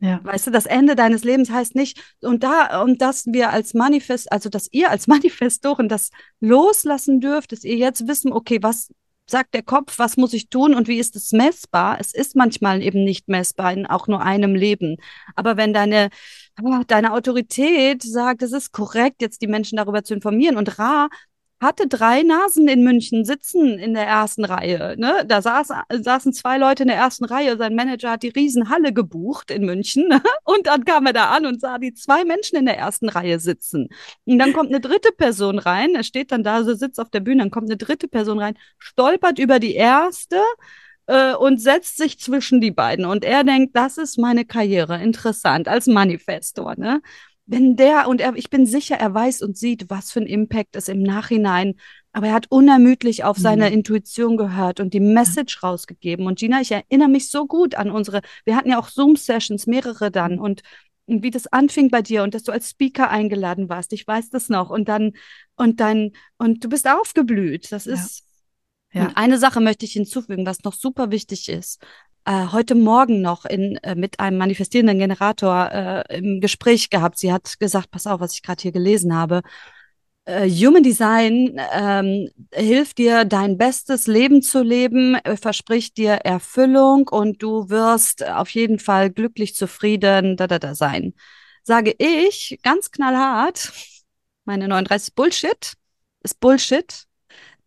[0.00, 0.20] Ja.
[0.22, 4.30] Weißt du, das Ende deines Lebens heißt nicht, und da, und dass wir als Manifest,
[4.30, 8.90] also dass ihr als Manifestoren das loslassen dürft, dass ihr jetzt wissen, okay, was
[9.26, 11.98] sagt der Kopf, was muss ich tun und wie ist es messbar?
[12.00, 14.96] Es ist manchmal eben nicht messbar in auch nur einem Leben.
[15.34, 16.10] Aber wenn deine,
[16.56, 21.08] ah, deine Autorität sagt, es ist korrekt, jetzt die Menschen darüber zu informieren und Ra
[21.64, 24.94] hatte drei Nasen in München sitzen in der ersten Reihe.
[24.98, 25.24] Ne?
[25.26, 27.56] Da saß, saßen zwei Leute in der ersten Reihe.
[27.56, 30.08] Sein Manager hat die Riesenhalle gebucht in München.
[30.44, 33.40] Und dann kam er da an und sah die zwei Menschen in der ersten Reihe
[33.40, 33.88] sitzen.
[34.24, 35.94] Und dann kommt eine dritte Person rein.
[35.94, 37.42] Er steht dann da, so sitzt auf der Bühne.
[37.42, 40.36] Dann kommt eine dritte Person rein, stolpert über die erste
[41.06, 43.04] äh, und setzt sich zwischen die beiden.
[43.04, 45.02] Und er denkt, das ist meine Karriere.
[45.02, 46.74] Interessant als Manifestor.
[46.76, 47.00] Ne?
[47.46, 50.76] Wenn der, und er, ich bin sicher, er weiß und sieht, was für ein Impact
[50.76, 51.74] es im Nachhinein,
[52.12, 53.74] aber er hat unermüdlich auf seine mhm.
[53.74, 56.26] Intuition gehört und die Message rausgegeben.
[56.26, 60.10] Und Gina, ich erinnere mich so gut an unsere, wir hatten ja auch Zoom-Sessions, mehrere
[60.10, 60.40] dann, mhm.
[60.40, 60.62] und,
[61.06, 63.92] und wie das anfing bei dir und dass du als Speaker eingeladen warst.
[63.92, 64.70] Ich weiß das noch.
[64.70, 65.12] Und dann,
[65.56, 67.72] und dann, und du bist aufgeblüht.
[67.72, 68.24] Das ist,
[68.92, 69.02] ja.
[69.02, 69.08] Ja.
[69.08, 71.84] Und eine Sache möchte ich hinzufügen, was noch super wichtig ist
[72.24, 77.18] äh, heute Morgen noch in, äh, mit einem manifestierenden Generator äh, im Gespräch gehabt.
[77.18, 79.42] Sie hat gesagt, pass auf, was ich gerade hier gelesen habe.
[80.26, 87.08] Äh, Human Design ähm, hilft dir, dein bestes Leben zu leben, äh, verspricht dir Erfüllung
[87.08, 91.14] und du wirst auf jeden Fall glücklich, zufrieden, da, da, da sein.
[91.62, 93.72] Sage ich ganz knallhart,
[94.44, 95.74] meine 39 Bullshit
[96.22, 97.06] ist Bullshit.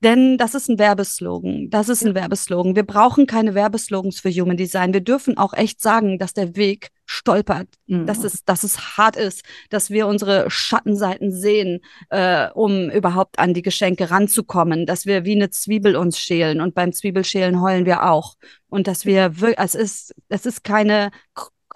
[0.04, 1.70] Denn das ist ein Werbeslogan.
[1.72, 2.76] Das ist ein Werbeslogan.
[2.76, 4.94] Wir brauchen keine Werbeslogans für Human Design.
[4.94, 8.06] Wir dürfen auch echt sagen, dass der Weg stolpert, mhm.
[8.06, 11.80] dass, es, dass es hart ist, dass wir unsere Schattenseiten sehen,
[12.10, 16.76] äh, um überhaupt an die Geschenke ranzukommen, dass wir wie eine Zwiebel uns schälen und
[16.76, 18.36] beim Zwiebelschälen heulen wir auch.
[18.70, 21.12] Und dass wir wirklich, es ist, es ist keine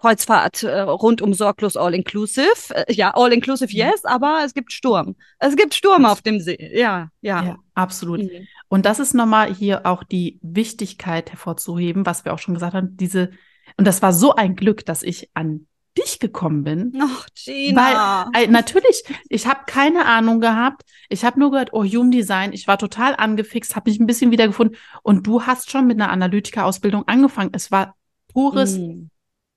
[0.01, 2.73] Kreuzfahrt äh, rundum sorglos all inclusive.
[2.73, 3.77] Äh, ja, all inclusive, mhm.
[3.77, 5.15] yes, aber es gibt Sturm.
[5.37, 6.71] Es gibt Sturm auf dem See.
[6.73, 7.43] Ja, ja.
[7.43, 8.21] ja absolut.
[8.21, 8.47] Mhm.
[8.67, 12.97] Und das ist nochmal hier auch die Wichtigkeit hervorzuheben, was wir auch schon gesagt haben,
[12.97, 13.29] diese,
[13.77, 16.93] und das war so ein Glück, dass ich an dich gekommen bin.
[16.99, 18.27] Ach, Gina.
[18.33, 20.83] Weil äh, natürlich, ich habe keine Ahnung gehabt.
[21.09, 22.53] Ich habe nur gehört, oh, Human Design.
[22.53, 24.77] Ich war total angefixt, habe mich ein bisschen wiedergefunden.
[25.03, 27.51] Und du hast schon mit einer Analytiker-Ausbildung angefangen.
[27.53, 27.95] Es war
[28.29, 29.09] pures mm.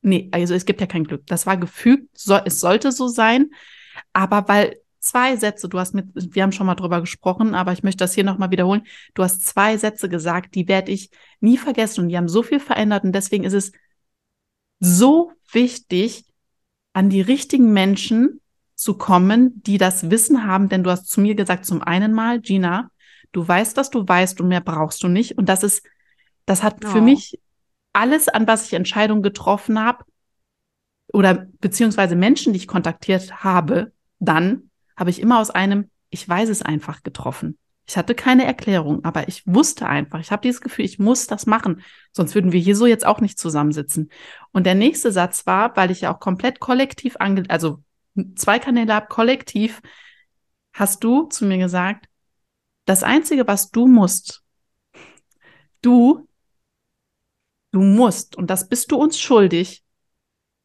[0.05, 1.27] Nee, also es gibt ja kein Glück.
[1.27, 3.51] Das war gefügt, so, es sollte so sein.
[4.13, 7.83] Aber weil zwei Sätze, du hast mit, wir haben schon mal drüber gesprochen, aber ich
[7.83, 8.83] möchte das hier nochmal wiederholen.
[9.15, 12.61] Du hast zwei Sätze gesagt, die werde ich nie vergessen und die haben so viel
[12.61, 13.73] verändert und deswegen ist es
[14.79, 16.27] so wichtig,
[16.93, 18.41] an die richtigen Menschen
[18.75, 22.41] zu kommen, die das Wissen haben, denn du hast zu mir gesagt, zum einen mal,
[22.41, 22.91] Gina,
[23.33, 25.39] du weißt, was du weißt und mehr brauchst du nicht.
[25.39, 25.83] Und das ist,
[26.45, 26.89] das hat oh.
[26.89, 27.39] für mich
[27.95, 30.05] alles, an was ich Entscheidungen getroffen habe,
[31.13, 36.49] oder beziehungsweise Menschen, die ich kontaktiert habe, dann habe ich immer aus einem, ich weiß
[36.49, 37.57] es einfach getroffen.
[37.87, 41.47] Ich hatte keine Erklärung, aber ich wusste einfach, ich habe dieses Gefühl, ich muss das
[41.47, 44.11] machen, sonst würden wir hier so jetzt auch nicht zusammensitzen.
[44.53, 47.83] Und der nächste Satz war, weil ich ja auch komplett kollektiv ange, also
[48.35, 49.83] zwei Kanäle habe, kollektiv,
[50.73, 52.07] hast du zu mir gesagt,
[52.87, 54.43] das Einzige, was du musst,
[55.83, 56.27] du,
[57.75, 59.83] du musst, und das bist du uns schuldig,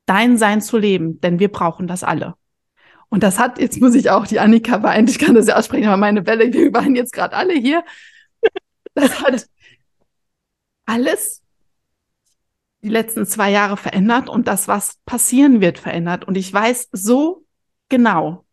[0.06, 2.36] dein Sein zu leben, denn wir brauchen das alle.
[3.10, 5.88] Und das hat, jetzt muss ich auch, die Annika weint, ich kann das ja aussprechen,
[5.88, 7.84] aber meine Welle, wir weinen jetzt gerade alle hier.
[8.94, 9.48] Das hat
[10.86, 11.42] alles
[12.82, 16.26] die letzten zwei Jahre verändert und das, was passieren wird, verändert.
[16.26, 17.46] Und ich weiß so
[17.90, 18.46] genau,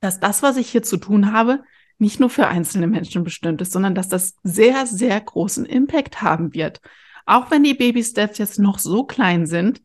[0.00, 1.62] dass das, was ich hier zu tun habe,
[1.98, 6.54] nicht nur für einzelne Menschen bestimmt ist, sondern dass das sehr, sehr großen Impact haben
[6.54, 6.80] wird.
[7.28, 9.82] Auch wenn die Baby-Steps jetzt noch so klein sind,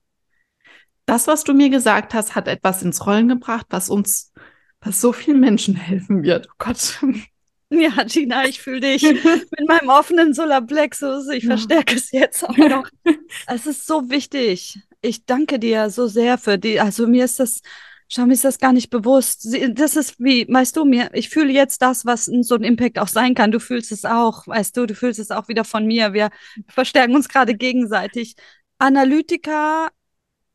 [1.06, 4.32] das, was du mir gesagt hast, hat etwas ins Rollen gebracht, was uns,
[4.80, 6.48] was so vielen Menschen helfen wird.
[6.50, 7.00] Oh Gott.
[7.76, 11.28] Ja, Gina, ich fühle dich mit meinem offenen Solarplexus.
[11.30, 11.58] Ich ja.
[11.58, 12.88] verstärke es jetzt auch noch.
[13.48, 14.80] Es ist so wichtig.
[15.02, 16.80] Ich danke dir so sehr für die.
[16.80, 17.64] Also mir ist das,
[18.10, 19.48] schau mir ist das gar nicht bewusst.
[19.72, 23.08] Das ist wie, weißt du, mir, ich fühle jetzt das, was so ein Impact auch
[23.08, 23.52] sein kann.
[23.52, 26.13] Du fühlst es auch, weißt du, du fühlst es auch wieder von mir.
[26.13, 26.30] Wir
[26.68, 28.36] verstärken uns gerade gegenseitig.
[28.78, 29.89] Analytiker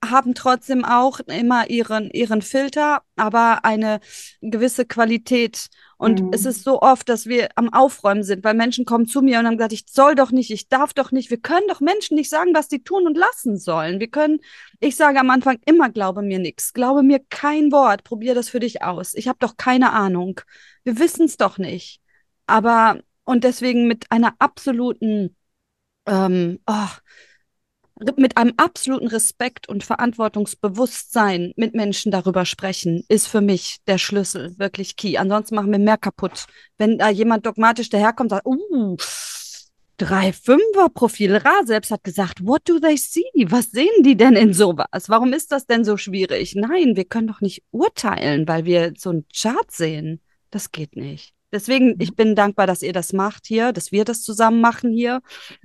[0.05, 4.01] haben trotzdem auch immer ihren, ihren Filter, aber eine
[4.41, 5.69] gewisse Qualität.
[5.97, 6.31] Und mhm.
[6.33, 9.47] es ist so oft, dass wir am Aufräumen sind, weil Menschen kommen zu mir und
[9.47, 11.31] haben gesagt, ich soll doch nicht, ich darf doch nicht.
[11.31, 13.99] Wir können doch Menschen nicht sagen, was die tun und lassen sollen.
[13.99, 14.39] Wir können,
[14.79, 18.61] ich sage am Anfang immer, glaube mir nichts, glaube mir kein Wort, probier das für
[18.61, 19.15] dich aus.
[19.15, 20.41] Ich habe doch keine Ahnung.
[20.85, 22.01] Wir wissen es doch nicht.
[22.47, 25.37] Aber, und deswegen mit einer absoluten,
[26.07, 26.89] ähm, oh,
[28.17, 34.59] mit einem absoluten Respekt und Verantwortungsbewusstsein mit Menschen darüber sprechen, ist für mich der Schlüssel,
[34.59, 35.17] wirklich key.
[35.19, 36.47] Ansonsten machen wir mehr kaputt.
[36.77, 38.97] Wenn da jemand dogmatisch daherkommt sagt, uh,
[39.99, 41.37] drei Fünfer Profil.
[41.37, 43.25] Ra selbst hat gesagt, what do they see?
[43.47, 45.09] Was sehen die denn in sowas?
[45.09, 46.55] Warum ist das denn so schwierig?
[46.55, 50.21] Nein, wir können doch nicht urteilen, weil wir so einen Chart sehen.
[50.51, 51.35] Das geht nicht.
[51.53, 55.21] Deswegen, ich bin dankbar, dass ihr das macht hier, dass wir das zusammen machen hier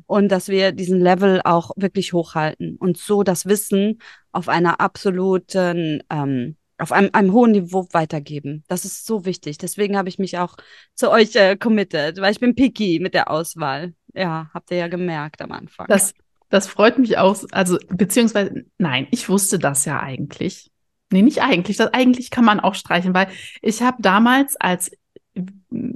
[0.05, 3.99] und dass wir diesen Level auch wirklich hochhalten und so das Wissen
[4.31, 8.63] auf einer absoluten, ähm, auf einem, einem hohen Niveau weitergeben.
[8.67, 9.57] Das ist so wichtig.
[9.57, 10.55] Deswegen habe ich mich auch
[10.95, 13.93] zu euch äh, committed, weil ich bin picky mit der Auswahl.
[14.13, 15.87] Ja, habt ihr ja gemerkt am Anfang.
[15.87, 16.13] Das,
[16.49, 17.43] das freut mich auch.
[17.51, 20.71] Also, beziehungsweise, nein, ich wusste das ja eigentlich.
[21.11, 21.77] Nee, nicht eigentlich.
[21.77, 23.27] Das eigentlich kann man auch streichen, weil
[23.61, 24.91] ich habe damals, als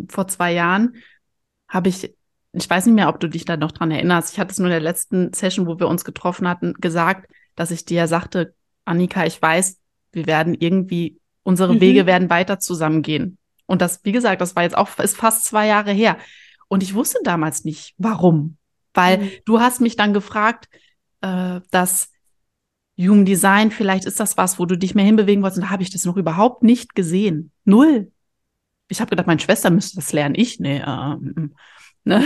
[0.09, 0.95] vor zwei Jahren
[1.67, 2.15] habe ich,
[2.53, 4.67] ich weiß nicht mehr, ob du dich da noch dran erinnerst, ich hatte es nur
[4.67, 8.53] in der letzten Session, wo wir uns getroffen hatten, gesagt, dass ich dir sagte,
[8.85, 9.79] Annika, ich weiß,
[10.13, 11.81] wir werden irgendwie, unsere mhm.
[11.81, 13.37] Wege werden weiter zusammengehen.
[13.65, 16.17] Und das, wie gesagt, das war jetzt auch, ist fast zwei Jahre her.
[16.69, 18.57] Und ich wusste damals nicht, warum.
[18.93, 19.31] Weil mhm.
[19.45, 20.69] du hast mich dann gefragt,
[21.21, 22.11] äh, dass
[22.97, 25.59] Human Design, vielleicht ist das was, wo du dich mehr hinbewegen wolltest.
[25.59, 27.51] Und da habe ich das noch überhaupt nicht gesehen.
[27.63, 28.11] Null
[28.87, 30.35] ich habe gedacht, meine Schwester müsste das lernen.
[30.35, 30.81] Ich, nee.
[30.85, 31.55] Ähm,
[32.03, 32.23] ne?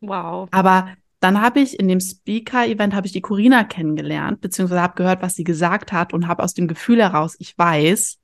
[0.00, 0.48] Wow.
[0.52, 5.22] Aber dann habe ich in dem Speaker-Event habe ich die Corina kennengelernt, beziehungsweise habe gehört,
[5.22, 8.18] was sie gesagt hat und habe aus dem Gefühl heraus, ich weiß,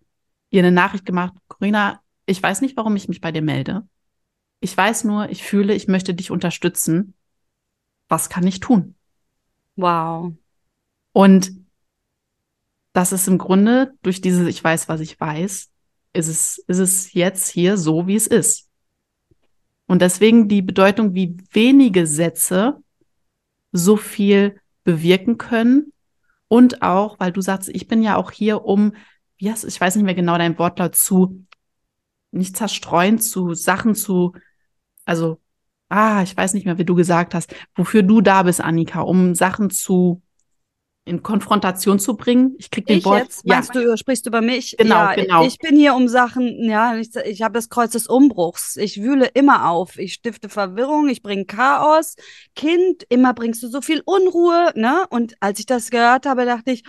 [0.51, 3.89] ihr eine Nachricht gemacht, Corina, ich weiß nicht, warum ich mich bei dir melde.
[4.61, 7.15] Ich weiß nur, ich fühle, ich möchte dich unterstützen.
[8.09, 8.95] Was kann ich tun?
[9.77, 10.35] Wow.
[11.13, 11.53] Und
[12.93, 15.71] das ist im Grunde durch dieses Ich weiß, was ich weiß,
[16.13, 18.69] ist es, ist es jetzt hier so, wie es ist.
[19.87, 22.83] Und deswegen die Bedeutung, wie wenige Sätze
[23.73, 25.93] so viel bewirken können.
[26.49, 28.95] Und auch, weil du sagst, ich bin ja auch hier, um,
[29.45, 31.45] hast, ich weiß nicht mehr genau dein Wortlaut zu,
[32.33, 34.33] nicht zerstreuen, zu Sachen zu,
[35.05, 35.41] also,
[35.89, 39.35] ah, ich weiß nicht mehr, wie du gesagt hast, wofür du da bist, Annika, um
[39.35, 40.23] Sachen zu
[41.05, 42.55] in Konfrontation zu bringen.
[42.59, 43.23] Ich krieg den ich Wort.
[43.23, 43.43] Jetzt?
[43.45, 43.61] Ja.
[43.61, 44.77] du, sprichst du über mich?
[44.77, 45.45] Genau, ja, genau.
[45.45, 48.77] Ich bin hier um Sachen, ja, ich, ich habe das Kreuz des Umbruchs.
[48.77, 49.99] Ich wühle immer auf.
[49.99, 52.17] Ich stifte Verwirrung, ich bringe Chaos.
[52.55, 55.07] Kind, immer bringst du so viel Unruhe, ne?
[55.11, 56.85] Und als ich das gehört habe, dachte ich,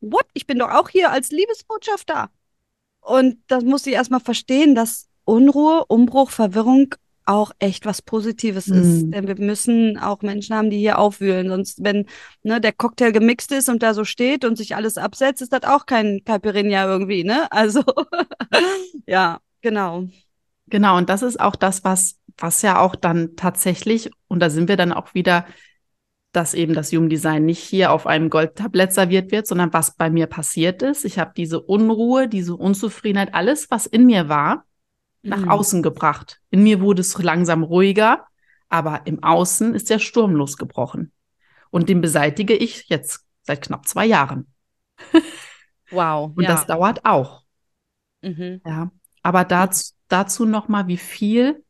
[0.00, 0.26] what?
[0.32, 2.30] Ich bin doch auch hier als Liebesbotschafter.
[3.00, 6.94] Und das muss ich erstmal verstehen, dass Unruhe, Umbruch, Verwirrung
[7.26, 8.80] auch echt was Positives mhm.
[8.80, 9.10] ist.
[9.10, 11.48] Denn wir müssen auch Menschen haben, die hier aufwühlen.
[11.48, 12.06] Sonst, wenn
[12.42, 15.62] ne, der Cocktail gemixt ist und da so steht und sich alles absetzt, ist das
[15.64, 17.48] auch kein Caipirinha irgendwie, ne?
[17.60, 17.82] Also,
[19.06, 20.08] ja, genau.
[20.66, 24.68] Genau, und das ist auch das, was, was ja auch dann tatsächlich, und da sind
[24.68, 25.46] wir dann auch wieder,
[26.32, 30.10] dass eben das Human Design nicht hier auf einem Goldtablett serviert wird, sondern was bei
[30.10, 31.04] mir passiert ist.
[31.04, 34.64] Ich habe diese Unruhe, diese Unzufriedenheit, alles, was in mir war,
[35.22, 35.50] nach mhm.
[35.50, 36.40] außen gebracht.
[36.50, 38.26] In mir wurde es langsam ruhiger,
[38.68, 41.12] aber im Außen ist der Sturm losgebrochen.
[41.70, 44.46] Und den beseitige ich jetzt seit knapp zwei Jahren.
[45.90, 46.32] wow.
[46.34, 46.50] Und ja.
[46.50, 47.44] das dauert auch.
[48.22, 48.60] Mhm.
[48.64, 48.90] Ja.
[49.22, 51.64] Aber dazu, dazu nochmal, wie viel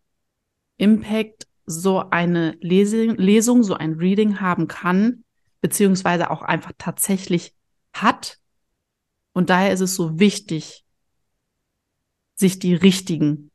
[0.77, 5.25] Impact so eine Lesung, Lesung, so ein Reading haben kann,
[5.61, 7.55] beziehungsweise auch einfach tatsächlich
[7.93, 8.39] hat.
[9.33, 10.85] Und daher ist es so wichtig,
[12.41, 13.51] sich die richtigen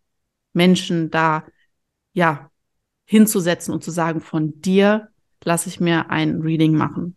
[0.53, 1.43] Menschen da,
[2.13, 2.49] ja,
[3.05, 5.09] hinzusetzen und zu sagen, von dir
[5.43, 7.15] lasse ich mir ein Reading machen.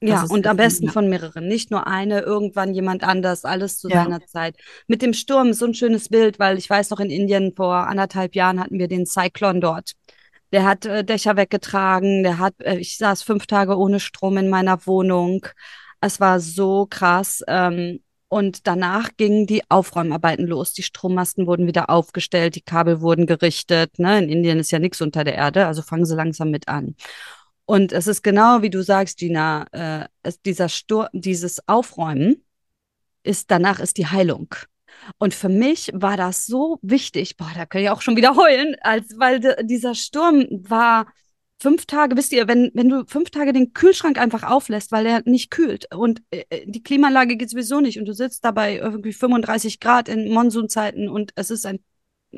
[0.00, 4.02] Ja, und am besten von mehreren, nicht nur eine, irgendwann jemand anders, alles zu ja.
[4.02, 4.56] seiner Zeit.
[4.86, 8.34] Mit dem Sturm so ein schönes Bild, weil ich weiß noch, in Indien vor anderthalb
[8.34, 9.92] Jahren hatten wir den Cyclone dort.
[10.52, 14.50] Der hat äh, Dächer weggetragen, der hat, äh, ich saß fünf Tage ohne Strom in
[14.50, 15.46] meiner Wohnung.
[16.00, 17.42] Es war so krass.
[17.48, 18.00] Ähm,
[18.34, 20.72] und danach gingen die Aufräumarbeiten los.
[20.72, 24.00] Die Strommasten wurden wieder aufgestellt, die Kabel wurden gerichtet.
[24.00, 24.18] Ne?
[24.18, 26.96] In Indien ist ja nichts unter der Erde, also fangen sie langsam mit an.
[27.64, 32.42] Und es ist genau wie du sagst, Gina, äh, es, dieser Stur dieses Aufräumen
[33.22, 34.52] ist danach ist die Heilung.
[35.18, 38.74] Und für mich war das so wichtig, boah, da kann ich auch schon wieder heulen,
[38.80, 41.06] als weil dieser Sturm war
[41.60, 45.22] fünf Tage, wisst ihr, wenn, wenn du fünf Tage den Kühlschrank einfach auflässt, weil er
[45.24, 49.12] nicht kühlt und äh, äh die Klimaanlage geht sowieso nicht und du sitzt dabei irgendwie
[49.12, 51.80] 35 Grad in Monsunzeiten und es ist ein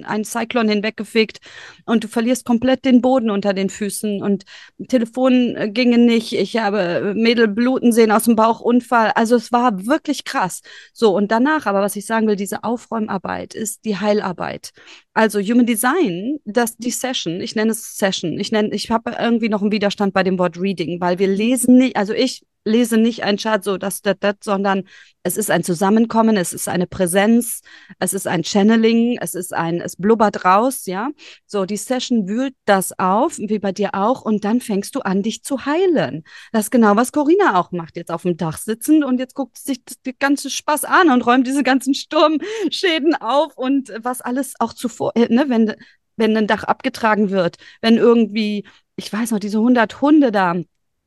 [0.04, 1.40] ein Cyclone hinweggefegt
[1.84, 4.44] und du verlierst komplett den Boden unter den Füßen und
[4.88, 6.32] Telefon äh, ginge nicht.
[6.32, 9.12] Ich habe äh, Mädel bluten sehen aus dem Bauch, Unfall.
[9.14, 10.62] Also es war wirklich krass.
[10.92, 14.72] So und danach, aber was ich sagen will, diese Aufräumarbeit ist die Heilarbeit.
[15.16, 18.38] Also Human Design, das die Session, ich nenne es Session.
[18.38, 21.78] Ich nenne, ich habe irgendwie noch einen Widerstand bei dem Wort Reading, weil wir lesen
[21.78, 24.82] nicht, also ich lese nicht ein Chart so, das, das, das, sondern
[25.22, 27.62] es ist ein Zusammenkommen, es ist eine Präsenz,
[27.98, 31.10] es ist ein Channeling, es ist ein, es blubbert raus, ja.
[31.46, 35.22] So, die Session wühlt das auf, wie bei dir auch, und dann fängst du an,
[35.22, 36.24] dich zu heilen.
[36.52, 39.58] Das ist genau, was Corinna auch macht, jetzt auf dem Dach sitzen und jetzt guckt
[39.58, 44.72] sich der ganze Spaß an und räumt diese ganzen Sturmschäden auf und was alles auch
[44.72, 45.74] zuvor, äh, ne, wenn,
[46.16, 48.66] wenn ein Dach abgetragen wird, wenn irgendwie,
[48.96, 50.56] ich weiß noch, diese 100 Hunde da,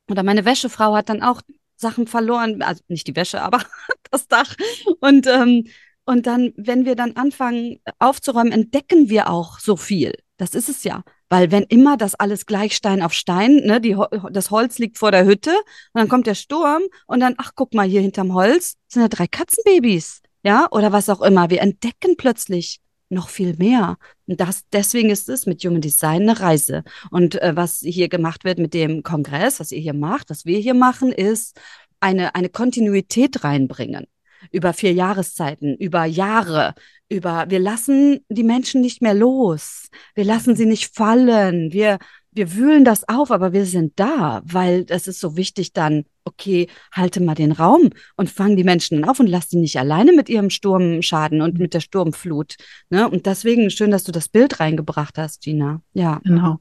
[0.09, 1.41] oder meine Wäschefrau hat dann auch
[1.75, 3.61] Sachen verloren, also nicht die Wäsche, aber
[4.11, 4.55] das Dach.
[4.99, 5.67] Und, ähm,
[6.05, 10.13] und dann, wenn wir dann anfangen aufzuräumen, entdecken wir auch so viel.
[10.37, 11.03] Das ist es ja.
[11.29, 13.95] Weil wenn immer das alles gleich Stein auf Stein, ne, die,
[14.31, 17.73] das Holz liegt vor der Hütte und dann kommt der Sturm und dann, ach, guck
[17.73, 20.21] mal, hier hinterm Holz sind ja drei Katzenbabys.
[20.41, 21.49] Ja, oder was auch immer.
[21.49, 22.79] Wir entdecken plötzlich
[23.09, 23.97] noch viel mehr.
[24.27, 26.83] Und das, deswegen ist es mit Human Design eine Reise.
[27.11, 30.59] Und äh, was hier gemacht wird mit dem Kongress, was ihr hier macht, was wir
[30.59, 31.59] hier machen, ist
[31.99, 34.05] eine, eine Kontinuität reinbringen.
[34.51, 36.73] Über vier Jahreszeiten, über Jahre,
[37.09, 39.89] über, wir lassen die Menschen nicht mehr los.
[40.15, 41.73] Wir lassen sie nicht fallen.
[41.73, 41.97] Wir,
[42.31, 46.67] wir wühlen das auf, aber wir sind da, weil es ist so wichtig dann, okay,
[46.91, 50.29] halte mal den Raum und fang die Menschen auf und lass die nicht alleine mit
[50.29, 52.55] ihrem Sturmschaden und mit der Sturmflut.
[52.89, 53.09] Ne?
[53.09, 55.81] Und deswegen schön, dass du das Bild reingebracht hast, Gina.
[55.93, 56.21] Ja.
[56.23, 56.59] Genau.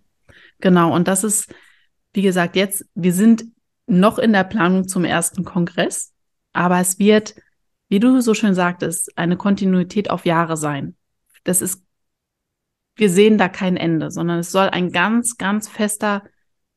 [0.61, 0.95] Genau.
[0.95, 1.55] Und das ist,
[2.13, 3.45] wie gesagt, jetzt, wir sind
[3.87, 6.13] noch in der Planung zum ersten Kongress,
[6.53, 7.35] aber es wird,
[7.89, 10.97] wie du so schön sagtest, eine Kontinuität auf Jahre sein.
[11.45, 11.83] Das ist
[12.99, 16.25] wir sehen da kein Ende, sondern es soll ein ganz, ganz fester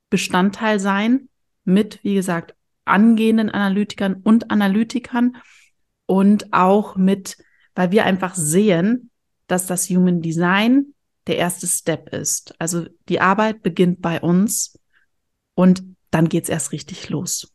[0.09, 1.29] Bestandteil sein
[1.65, 5.37] mit, wie gesagt, angehenden Analytikern und Analytikern
[6.05, 7.37] und auch mit,
[7.75, 9.11] weil wir einfach sehen,
[9.47, 10.93] dass das Human Design
[11.27, 12.55] der erste Step ist.
[12.59, 14.79] Also die Arbeit beginnt bei uns
[15.55, 17.51] und dann geht's erst richtig los.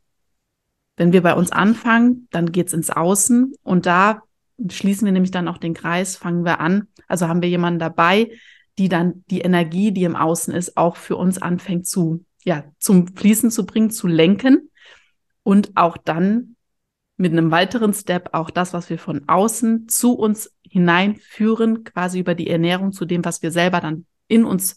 [0.96, 4.22] Wenn wir bei uns anfangen, dann geht's ins Außen und da
[4.70, 6.88] schließen wir nämlich dann auch den Kreis, fangen wir an.
[7.08, 8.30] Also haben wir jemanden dabei,
[8.78, 13.14] die dann die Energie, die im Außen ist, auch für uns anfängt zu, ja, zum
[13.14, 14.70] Fließen zu bringen, zu lenken
[15.46, 16.56] und auch dann
[17.16, 22.34] mit einem weiteren Step auch das, was wir von außen zu uns hineinführen, quasi über
[22.34, 24.76] die Ernährung zu dem, was wir selber dann in uns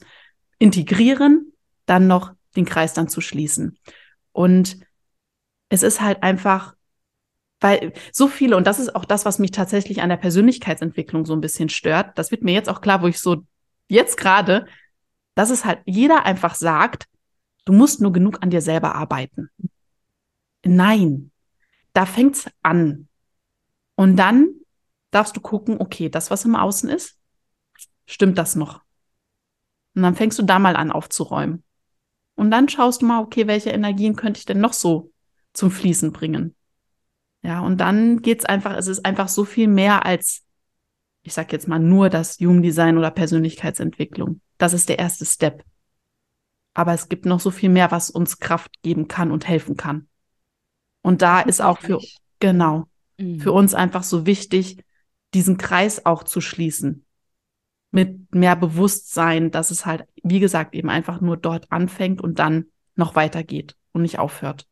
[0.59, 1.53] integrieren,
[1.87, 3.79] dann noch den Kreis dann zu schließen.
[4.31, 4.77] Und
[5.69, 6.75] es ist halt einfach
[7.61, 11.33] Weil so viele, und das ist auch das, was mich tatsächlich an der Persönlichkeitsentwicklung so
[11.33, 13.43] ein bisschen stört, das wird mir jetzt auch klar, wo ich so
[13.87, 14.65] jetzt gerade,
[15.35, 17.07] dass es halt jeder einfach sagt,
[17.65, 19.49] du musst nur genug an dir selber arbeiten.
[20.63, 21.31] Nein,
[21.93, 23.07] da fängt's an.
[23.95, 24.49] Und dann
[25.11, 27.17] darfst du gucken, okay, das, was im Außen ist,
[28.05, 28.81] stimmt das noch?
[29.95, 31.63] Und dann fängst du da mal an aufzuräumen.
[32.35, 35.11] Und dann schaust du mal, okay, welche Energien könnte ich denn noch so
[35.53, 36.55] zum Fließen bringen?
[37.41, 40.43] Ja, und dann geht's einfach, es ist einfach so viel mehr als,
[41.23, 44.41] ich sag jetzt mal, nur das Human oder Persönlichkeitsentwicklung.
[44.57, 45.63] Das ist der erste Step.
[46.73, 50.08] Aber es gibt noch so viel mehr, was uns Kraft geben kann und helfen kann.
[51.01, 51.99] Und da ist auch für,
[52.39, 52.85] genau,
[53.17, 53.39] mhm.
[53.39, 54.83] für uns einfach so wichtig,
[55.33, 57.05] diesen Kreis auch zu schließen.
[57.91, 62.65] Mit mehr Bewusstsein, dass es halt, wie gesagt, eben einfach nur dort anfängt und dann
[62.95, 64.68] noch weitergeht und nicht aufhört.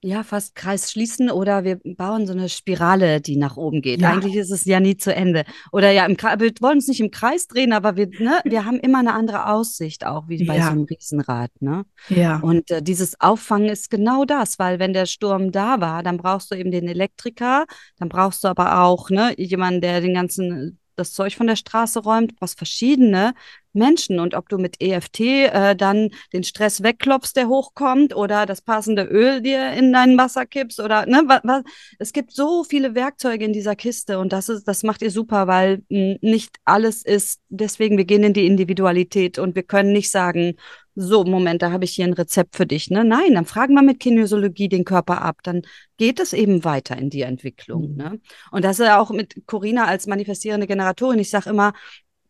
[0.00, 4.00] Ja, fast Kreis schließen oder wir bauen so eine Spirale, die nach oben geht.
[4.00, 4.12] Ja.
[4.12, 5.44] Eigentlich ist es ja nie zu Ende.
[5.72, 8.78] Oder ja, im wir wollen uns nicht im Kreis drehen, aber wir, ne, wir haben
[8.78, 10.66] immer eine andere Aussicht, auch wie bei ja.
[10.66, 11.50] so einem Riesenrad.
[11.58, 11.84] Ne?
[12.10, 12.38] Ja.
[12.38, 16.52] Und äh, dieses Auffangen ist genau das, weil wenn der Sturm da war, dann brauchst
[16.52, 17.64] du eben den Elektriker,
[17.98, 22.00] dann brauchst du aber auch ne, jemanden, der den ganzen das Zeug von der Straße
[22.00, 23.32] räumt, was verschiedene
[23.78, 28.60] Menschen und ob du mit EFT äh, dann den Stress wegklopfst, der hochkommt oder das
[28.60, 31.62] passende Öl dir in dein Wasser kippst oder ne, was, was,
[31.98, 35.46] es gibt so viele Werkzeuge in dieser Kiste und das ist das macht ihr super,
[35.46, 40.10] weil mh, nicht alles ist deswegen wir gehen in die Individualität und wir können nicht
[40.10, 40.56] sagen,
[41.00, 42.90] so, Moment, da habe ich hier ein Rezept für dich.
[42.90, 43.04] Ne?
[43.04, 45.38] Nein, dann fragen wir mit Kinesiologie den Körper ab.
[45.44, 45.62] Dann
[45.96, 47.92] geht es eben weiter in die Entwicklung.
[47.92, 47.96] Mhm.
[47.96, 48.20] Ne?
[48.50, 51.20] Und das ist ja auch mit Corina als manifestierende Generatorin.
[51.20, 51.72] Ich sage immer,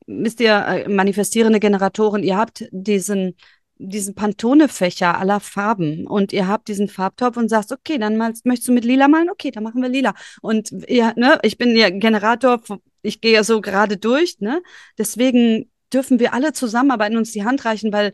[0.08, 3.36] wisst ihr, äh, manifestierende Generatoren, ihr habt diesen,
[3.76, 8.68] diesen Pantone-Fächer aller Farben und ihr habt diesen Farbtopf und sagst, okay, dann malst, möchtest
[8.68, 9.30] du mit lila malen?
[9.30, 10.14] Okay, dann machen wir lila.
[10.42, 12.60] Und ja, ne, ich bin ja Generator,
[13.02, 14.62] ich gehe ja so gerade durch, ne?
[14.96, 18.12] Deswegen dürfen wir alle zusammenarbeiten, uns die Hand reichen, weil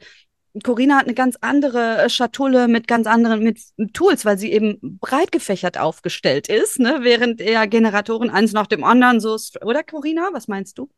[0.62, 3.60] Corinna hat eine ganz andere äh, Schatulle mit ganz anderen mit
[3.92, 6.98] Tools, weil sie eben breit gefächert aufgestellt ist, ne?
[7.00, 10.88] während er Generatoren eins nach dem anderen so, oder Corinna, was meinst du?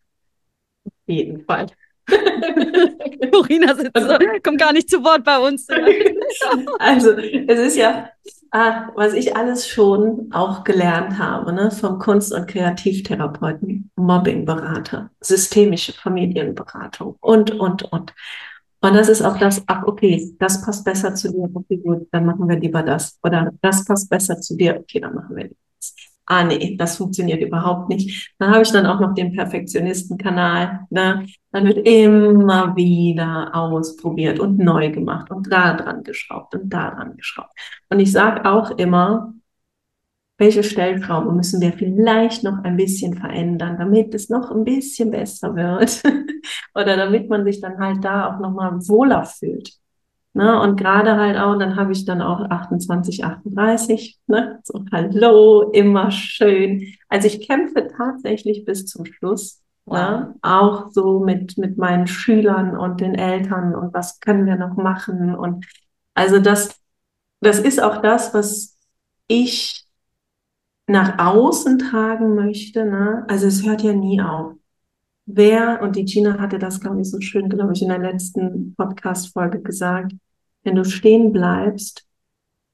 [1.07, 1.67] Jeden Fall.
[3.33, 5.67] Corina sitzt also, kommt gar nicht zu Wort bei uns.
[6.79, 8.11] also, es ist ja,
[8.53, 15.93] ah, was ich alles schon auch gelernt habe, ne, vom Kunst- und Kreativtherapeuten, Mobbingberater, systemische
[15.93, 18.15] Familienberatung und, und, und.
[18.81, 22.27] Und das ist auch das, ach, okay, das passt besser zu dir, okay, gut, dann
[22.27, 23.19] machen wir lieber das.
[23.23, 25.95] Oder das passt besser zu dir, okay, dann machen wir das
[26.27, 28.35] ah nee, das funktioniert überhaupt nicht.
[28.39, 30.87] Dann habe ich dann auch noch den Perfektionistenkanal.
[30.91, 31.27] Ne?
[31.53, 37.17] Dann wird immer wieder ausprobiert und neu gemacht und da dran geschraubt und da dran
[37.17, 37.53] geschraubt.
[37.89, 39.35] Und ich sage auch immer,
[40.39, 45.57] welche Stellschrauben müssen wir vielleicht noch ein bisschen verändern, damit es noch ein bisschen besser
[45.57, 46.03] wird
[46.75, 49.73] oder damit man sich dann halt da auch nochmal wohler fühlt.
[50.37, 50.61] Ne?
[50.61, 54.61] Und gerade halt auch, dann habe ich dann auch 28, 38, ne?
[54.65, 56.93] so hallo, immer schön.
[57.09, 59.63] Also ich kämpfe tatsächlich bis zum Schluss.
[59.87, 59.93] Ne?
[59.93, 59.99] Wow.
[59.99, 60.35] Ne?
[60.43, 65.35] Auch so mit, mit meinen Schülern und den Eltern und was können wir noch machen.
[65.35, 65.65] Und
[66.13, 66.79] also das,
[67.41, 68.77] das ist auch das, was
[69.29, 69.87] ich
[70.87, 72.85] nach außen tragen möchte.
[72.85, 73.25] Ne?
[73.27, 74.53] Also es hört ja nie auf.
[75.25, 78.75] Wer, und die Gina hatte das, glaube ich, so schön, glaube ich, in der letzten
[78.75, 80.13] Podcast-Folge gesagt,
[80.67, 82.07] wenn du stehen bleibst,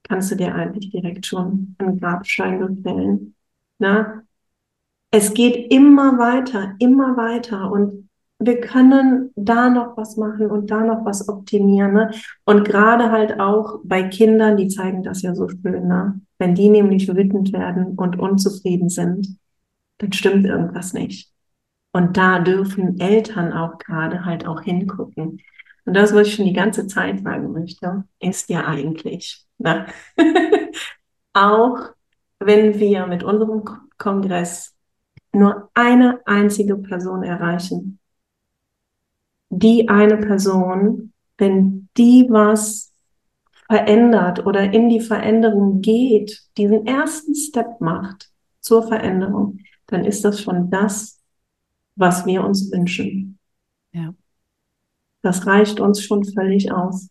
[0.01, 3.35] kannst du dir eigentlich direkt schon einen Grabstein gefällen.
[3.77, 4.23] Na?
[5.11, 10.81] Es geht immer weiter, immer weiter und wir können da noch was machen und da
[10.81, 11.93] noch was optimieren.
[11.93, 12.11] Ne?
[12.45, 15.87] Und gerade halt auch bei Kindern, die zeigen das ja so schön.
[15.87, 16.19] Ne?
[16.39, 19.37] Wenn die nämlich wütend werden und unzufrieden sind,
[19.99, 21.31] dann stimmt irgendwas nicht.
[21.93, 25.39] Und da dürfen Eltern auch gerade halt auch hingucken.
[25.85, 29.85] Und das, was ich schon die ganze Zeit sagen möchte, ist ja eigentlich, ne?
[31.33, 31.77] auch
[32.39, 33.63] wenn wir mit unserem
[33.97, 34.75] Kongress
[35.33, 37.99] nur eine einzige Person erreichen,
[39.49, 42.93] die eine Person, wenn die was
[43.67, 50.41] verändert oder in die Veränderung geht, diesen ersten Step macht zur Veränderung, dann ist das
[50.41, 51.21] schon das,
[51.95, 53.39] was wir uns wünschen.
[53.91, 54.13] Ja.
[55.23, 57.07] Das reicht uns schon völlig aus.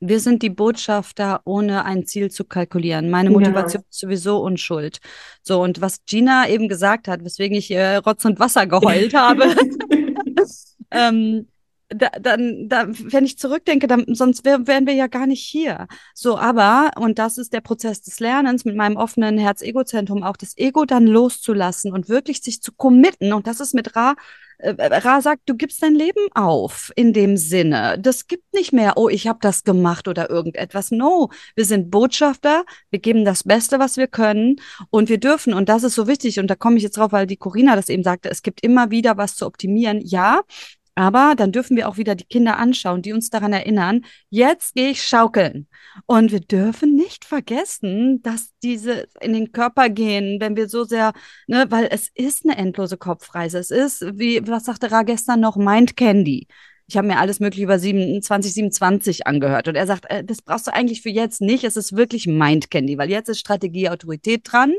[0.00, 3.08] Wir sind die Botschafter, ohne ein Ziel zu kalkulieren.
[3.08, 3.40] Meine genau.
[3.40, 3.90] Motivation genau.
[3.90, 5.00] ist sowieso Unschuld.
[5.42, 9.44] So, und was Gina eben gesagt hat, weswegen ich äh, Rotz und Wasser geheult habe,
[10.90, 11.46] ähm,
[11.88, 15.86] da, dann, da, wenn ich zurückdenke, dann, sonst wär, wären wir ja gar nicht hier.
[16.14, 20.56] So, aber, und das ist der Prozess des Lernens mit meinem offenen Herz-Ego-Zentrum, auch das
[20.56, 23.32] Ego dann loszulassen und wirklich sich zu committen.
[23.32, 24.14] Und das ist mit Ra,
[24.58, 27.98] äh, Ra sagt, du gibst dein Leben auf in dem Sinne.
[28.00, 30.90] Das gibt nicht mehr, oh, ich habe das gemacht oder irgendetwas.
[30.90, 34.56] No, wir sind Botschafter, wir geben das Beste, was wir können
[34.90, 37.26] und wir dürfen, und das ist so wichtig, und da komme ich jetzt drauf, weil
[37.26, 40.00] die Corina das eben sagte, es gibt immer wieder was zu optimieren.
[40.02, 40.42] Ja,
[40.96, 44.90] aber dann dürfen wir auch wieder die Kinder anschauen, die uns daran erinnern, jetzt gehe
[44.90, 45.68] ich schaukeln.
[46.06, 51.12] Und wir dürfen nicht vergessen, dass diese in den Körper gehen, wenn wir so sehr,
[51.46, 53.58] ne, weil es ist eine endlose Kopfreise.
[53.58, 56.48] Es ist, wie, was sagte Ra gestern noch, Mind Candy
[56.88, 59.66] ich habe mir alles mögliche über 2027 angehört.
[59.66, 61.64] Und er sagt, äh, das brauchst du eigentlich für jetzt nicht.
[61.64, 64.72] Es ist wirklich Mind Candy, weil jetzt ist Strategie Autorität dran.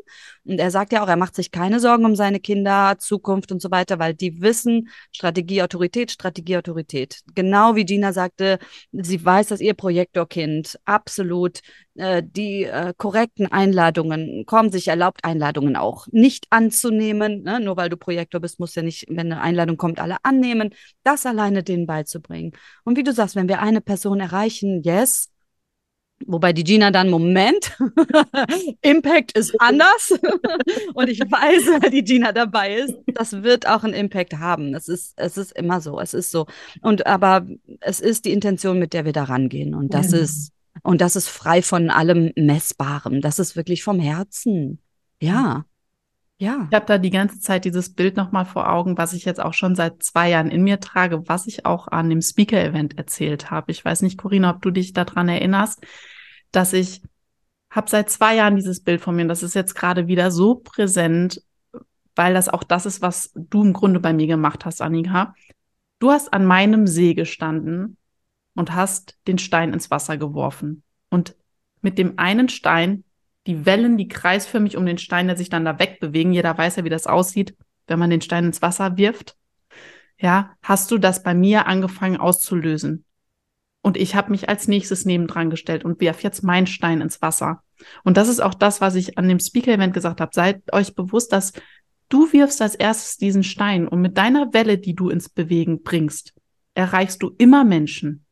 [0.47, 3.61] Und er sagt ja auch, er macht sich keine Sorgen um seine Kinder, Zukunft und
[3.61, 7.21] so weiter, weil die wissen, Strategie Autorität, Strategie Autorität.
[7.35, 8.59] Genau wie Gina sagte,
[8.91, 11.59] sie weiß, dass ihr Projektorkind absolut
[11.95, 17.43] äh, die äh, korrekten Einladungen kommen, sich erlaubt, Einladungen auch nicht anzunehmen.
[17.43, 17.59] Ne?
[17.59, 20.73] Nur weil du Projektor bist, musst du ja nicht, wenn eine Einladung kommt, alle annehmen.
[21.03, 22.53] Das alleine denen beizubringen.
[22.83, 25.29] Und wie du sagst, wenn wir eine Person erreichen, yes,
[26.25, 27.77] Wobei die Gina dann, Moment,
[28.81, 30.13] Impact ist anders.
[30.93, 34.73] und ich weiß, weil die Gina dabei ist, das wird auch einen Impact haben.
[34.73, 36.47] Es ist, es ist immer so, es ist so.
[36.81, 37.45] Und aber
[37.81, 39.75] es ist die Intention, mit der wir da rangehen.
[39.75, 40.19] Und das ja.
[40.19, 40.51] ist
[40.83, 43.21] und das ist frei von allem Messbarem.
[43.21, 44.79] Das ist wirklich vom Herzen.
[45.21, 45.65] Ja.
[46.39, 46.67] Ja.
[46.69, 49.53] Ich habe da die ganze Zeit dieses Bild nochmal vor Augen, was ich jetzt auch
[49.53, 53.71] schon seit zwei Jahren in mir trage, was ich auch an dem Speaker-Event erzählt habe.
[53.71, 55.83] Ich weiß nicht, Corinna, ob du dich daran erinnerst,
[56.51, 57.01] dass ich
[57.71, 60.55] habe seit zwei Jahren dieses Bild von mir und das ist jetzt gerade wieder so
[60.55, 61.41] präsent,
[62.15, 65.33] weil das auch das ist, was du im Grunde bei mir gemacht hast, Annika.
[65.99, 67.97] Du hast an meinem See gestanden
[68.55, 70.83] und hast den Stein ins Wasser geworfen.
[71.09, 71.35] Und
[71.81, 73.03] mit dem einen Stein,
[73.47, 76.83] die Wellen, die kreisförmig um den Stein, der sich dann da wegbewegen, jeder weiß ja,
[76.83, 77.55] wie das aussieht,
[77.87, 79.35] wenn man den Stein ins Wasser wirft,
[80.19, 83.05] ja, hast du das bei mir angefangen auszulösen.
[83.81, 87.63] Und ich habe mich als nächstes nebendran gestellt und werf jetzt meinen Stein ins Wasser.
[88.03, 90.31] Und das ist auch das, was ich an dem Speaker-Event gesagt habe.
[90.33, 91.53] Seid euch bewusst, dass
[92.09, 96.33] du wirfst als erstes diesen Stein und mit deiner Welle, die du ins Bewegen bringst,
[96.73, 98.25] erreichst du immer Menschen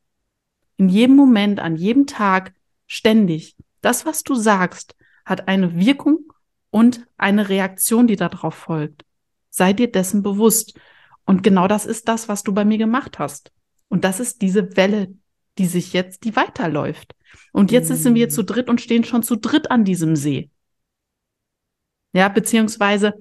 [0.78, 2.54] in jedem Moment, an jedem Tag,
[2.88, 3.56] ständig.
[3.82, 4.96] Das, was du sagst,
[5.26, 6.32] hat eine Wirkung
[6.70, 9.06] und eine Reaktion, die darauf folgt.
[9.50, 10.80] Sei dir dessen bewusst.
[11.26, 13.52] Und genau das ist das, was du bei mir gemacht hast.
[13.88, 15.14] Und das ist diese Welle,
[15.58, 17.16] die sich jetzt, die weiterläuft.
[17.52, 17.96] Und jetzt mhm.
[17.96, 20.50] sind wir zu dritt und stehen schon zu dritt an diesem See.
[22.14, 23.14] Ja, beziehungsweise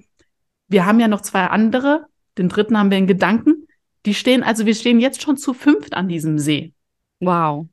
[0.67, 2.05] wir haben ja noch zwei andere,
[2.37, 3.67] den dritten haben wir in Gedanken.
[4.05, 6.73] Die stehen, also wir stehen jetzt schon zu fünft an diesem See.
[7.19, 7.67] Wow.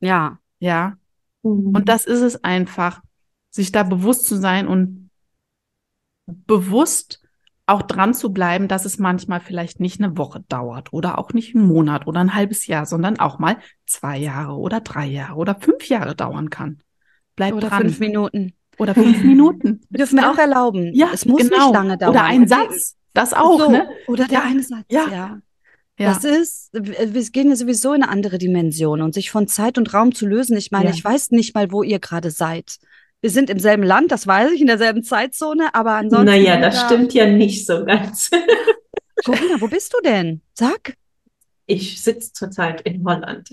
[0.00, 0.38] Ja.
[0.58, 0.96] Ja.
[1.42, 1.74] Mhm.
[1.74, 3.02] Und das ist es einfach,
[3.52, 5.10] sich da bewusst zu sein und
[6.26, 7.20] bewusst
[7.66, 11.54] auch dran zu bleiben, dass es manchmal vielleicht nicht eine Woche dauert oder auch nicht
[11.54, 15.54] einen Monat oder ein halbes Jahr, sondern auch mal zwei Jahre oder drei Jahre oder
[15.54, 16.78] fünf Jahre dauern kann.
[17.36, 17.82] Bleib oder dran.
[17.82, 18.54] fünf Minuten.
[18.78, 19.82] Oder fünf Minuten.
[19.90, 20.92] Dürfen wir auch erlauben.
[20.94, 21.66] Ja, es muss genau.
[21.66, 22.10] nicht lange dauern.
[22.10, 22.96] Oder ein Satz.
[23.14, 23.70] Das auch, so.
[23.70, 23.88] ne?
[24.08, 24.44] Oder der ja.
[24.44, 24.86] eine Satz.
[24.88, 25.06] Ja.
[25.10, 25.38] ja.
[25.98, 26.14] Ja.
[26.14, 29.92] Das ist, wir gehen ja sowieso in eine andere Dimension und sich von Zeit und
[29.92, 30.56] Raum zu lösen.
[30.56, 30.90] Ich meine, ja.
[30.90, 32.78] ich weiß nicht mal, wo ihr gerade seid.
[33.22, 36.26] Wir sind im selben Land, das weiß ich, in derselben Zeitzone, aber ansonsten.
[36.26, 36.86] Naja, das da...
[36.86, 38.28] stimmt ja nicht so ganz.
[39.24, 40.42] Corinna, wo bist du denn?
[40.54, 40.96] Sag.
[41.66, 43.48] Ich sitze zurzeit in Holland.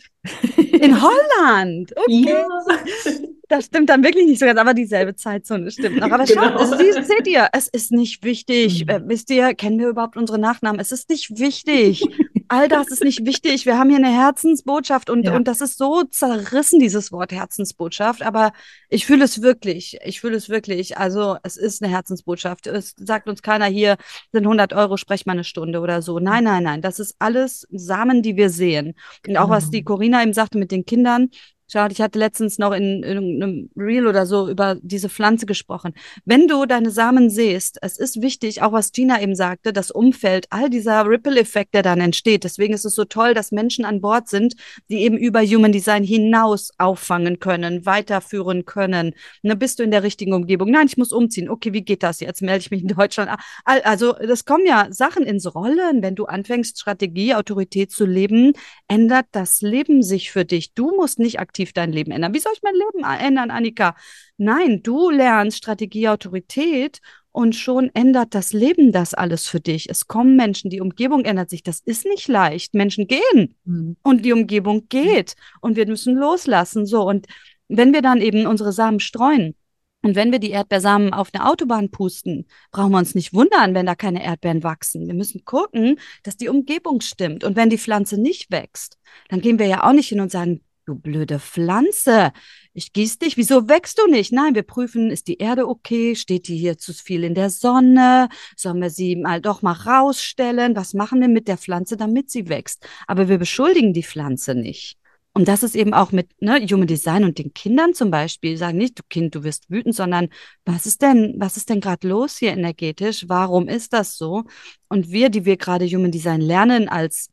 [0.58, 1.94] In Holland?
[1.96, 2.26] Okay.
[2.30, 2.48] Ja.
[3.50, 6.12] Das stimmt dann wirklich nicht so ganz, aber dieselbe Zeitzone stimmt noch.
[6.12, 6.44] Aber genau.
[6.44, 8.86] schaut, also, seht ihr, es ist nicht wichtig.
[8.86, 8.90] Mhm.
[8.90, 10.80] Äh, wisst ihr, kennen wir überhaupt unsere Nachnamen?
[10.80, 12.04] Es ist nicht wichtig.
[12.48, 13.66] All das ist nicht wichtig.
[13.66, 15.36] Wir haben hier eine Herzensbotschaft und, ja.
[15.36, 18.22] und das ist so zerrissen, dieses Wort Herzensbotschaft.
[18.22, 18.54] Aber
[18.88, 19.98] ich fühle es wirklich.
[20.04, 20.98] Ich fühle es wirklich.
[20.98, 22.68] Also es ist eine Herzensbotschaft.
[22.68, 23.98] Es sagt uns keiner hier,
[24.32, 26.20] sind 100 Euro, sprech mal eine Stunde oder so.
[26.20, 26.82] Nein, nein, nein.
[26.84, 28.94] Das ist alles Samen, die wir sehen.
[29.28, 31.30] Und auch was die Corinna eben sagte mit den Kindern,
[31.72, 35.94] Schaut, ich hatte letztens noch in, in einem Reel oder so über diese Pflanze gesprochen.
[36.26, 40.48] Wenn du deine Samen siehst, es ist wichtig, auch was Gina eben sagte, das Umfeld,
[40.50, 42.44] all dieser Ripple-Effekt, der dann entsteht.
[42.44, 44.56] Deswegen ist es so toll, dass Menschen an Bord sind,
[44.90, 49.14] die eben über Human Design hinaus auffangen können, weiterführen können.
[49.44, 50.72] Ne, bist du in der richtigen Umgebung?
[50.72, 51.50] Nein, ich muss umziehen.
[51.50, 52.42] Okay, wie geht das jetzt?
[52.42, 53.30] Melde ich mich in Deutschland.
[53.64, 56.02] Also, das kommen ja Sachen ins Rollen.
[56.02, 58.54] Wenn du anfängst, Strategie, Autorität zu leben,
[58.88, 60.74] ändert das Leben sich für dich.
[60.74, 62.34] Du musst nicht aktiv aktiv dein Leben ändern.
[62.34, 63.96] Wie soll ich mein Leben ändern, Annika?
[64.38, 67.00] Nein, du lernst Strategie, Autorität
[67.32, 69.90] und schon ändert das Leben das alles für dich.
[69.90, 71.62] Es kommen Menschen, die Umgebung ändert sich.
[71.62, 72.74] Das ist nicht leicht.
[72.74, 73.98] Menschen gehen mhm.
[74.04, 76.86] und die Umgebung geht und wir müssen loslassen.
[76.86, 77.28] So und
[77.68, 79.56] wenn wir dann eben unsere Samen streuen,
[80.02, 83.86] und wenn wir die Erdbeersamen auf eine Autobahn pusten, brauchen wir uns nicht wundern, wenn
[83.86, 85.08] da keine Erdbeeren wachsen.
[85.08, 87.44] Wir müssen gucken, dass die Umgebung stimmt.
[87.44, 88.98] Und wenn die Pflanze nicht wächst,
[89.28, 92.32] dann gehen wir ja auch nicht hin und sagen, du blöde Pflanze,
[92.74, 94.32] ich gieß dich, wieso wächst du nicht?
[94.32, 96.16] Nein, wir prüfen, ist die Erde okay?
[96.16, 98.30] Steht die hier zu viel in der Sonne?
[98.56, 100.76] Sollen wir sie mal doch mal rausstellen?
[100.76, 102.86] Was machen wir mit der Pflanze, damit sie wächst?
[103.08, 104.98] Aber wir beschuldigen die Pflanze nicht.
[105.34, 108.78] Und das ist eben auch mit ne, Human Design und den Kindern zum Beispiel, sagen
[108.78, 110.30] nicht, du Kind, du wirst wütend, sondern
[110.66, 113.26] was ist denn, was ist denn gerade los hier energetisch?
[113.28, 114.44] Warum ist das so?
[114.90, 117.30] Und wir, die wir gerade Human Design lernen als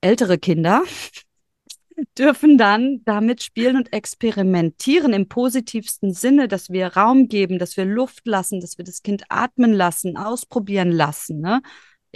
[0.00, 0.82] ältere Kinder,
[2.18, 7.84] dürfen dann damit spielen und experimentieren im positivsten Sinne, dass wir Raum geben, dass wir
[7.84, 11.40] Luft lassen, dass wir das Kind atmen lassen, ausprobieren lassen.
[11.40, 11.62] Ne?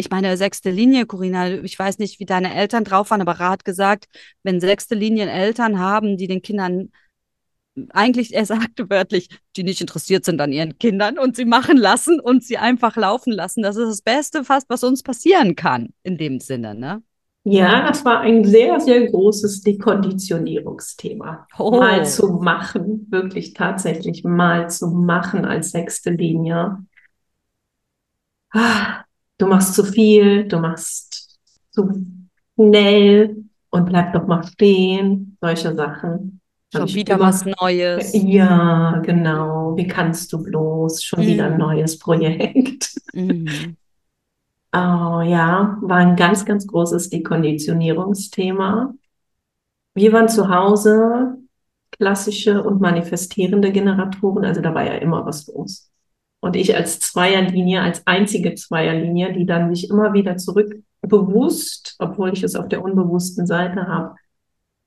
[0.01, 3.65] ich meine, sechste Linie, Corinna, ich weiß nicht, wie deine Eltern drauf waren, aber Rat
[3.65, 4.07] gesagt,
[4.43, 6.91] wenn sechste Linien Eltern haben, die den Kindern
[7.91, 12.19] eigentlich, er sagte wörtlich, die nicht interessiert sind an ihren Kindern und sie machen lassen
[12.19, 13.63] und sie einfach laufen lassen.
[13.63, 17.03] Das ist das Beste fast, was uns passieren kann, in dem Sinne, ne?
[17.45, 21.47] Ja, das war ein sehr, sehr großes Dekonditionierungsthema.
[21.59, 21.71] Oh.
[21.71, 26.85] Mal zu machen, wirklich tatsächlich mal zu machen als sechste Linie.
[28.53, 29.05] Ah,
[29.39, 31.39] du machst zu viel, du machst
[31.71, 32.05] zu
[32.57, 36.41] schnell und bleib doch mal stehen, solche Sachen.
[36.73, 38.13] Schon wieder immer, was Neues.
[38.13, 39.77] Ja, genau.
[39.77, 41.03] Wie kannst du bloß?
[41.03, 41.27] Schon mhm.
[41.27, 41.59] wieder ein mhm.
[41.59, 42.93] neues Projekt.
[43.13, 43.77] Mhm.
[44.73, 48.95] Oh ja, war ein ganz, ganz großes Dekonditionierungsthema.
[49.95, 51.39] Wir waren zu Hause
[51.91, 55.91] klassische und manifestierende Generatoren, also da war ja immer was los.
[56.41, 62.33] Und ich als Zweierlinie, als einzige Zweierlinie, die dann mich immer wieder zurück bewusst, obwohl
[62.33, 64.15] ich es auf der unbewussten Seite habe,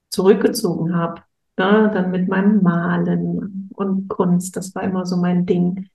[0.10, 1.22] zurückgezogen habe.
[1.60, 5.90] Ja, dann mit meinem Malen und Kunst, das war immer so mein Ding.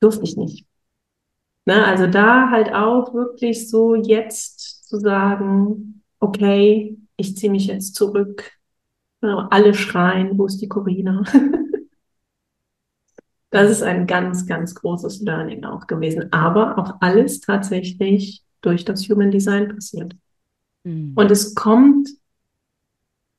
[0.00, 0.66] Durfte ich nicht.
[1.70, 7.94] Na, also da halt auch wirklich so jetzt zu sagen, okay, ich ziehe mich jetzt
[7.94, 8.50] zurück.
[9.20, 11.22] Alle schreien, wo ist die Corina?
[13.52, 16.32] Das ist ein ganz, ganz großes Learning auch gewesen.
[16.32, 20.14] Aber auch alles tatsächlich durch das Human Design passiert.
[20.84, 21.14] Mhm.
[21.16, 22.10] Und es kommt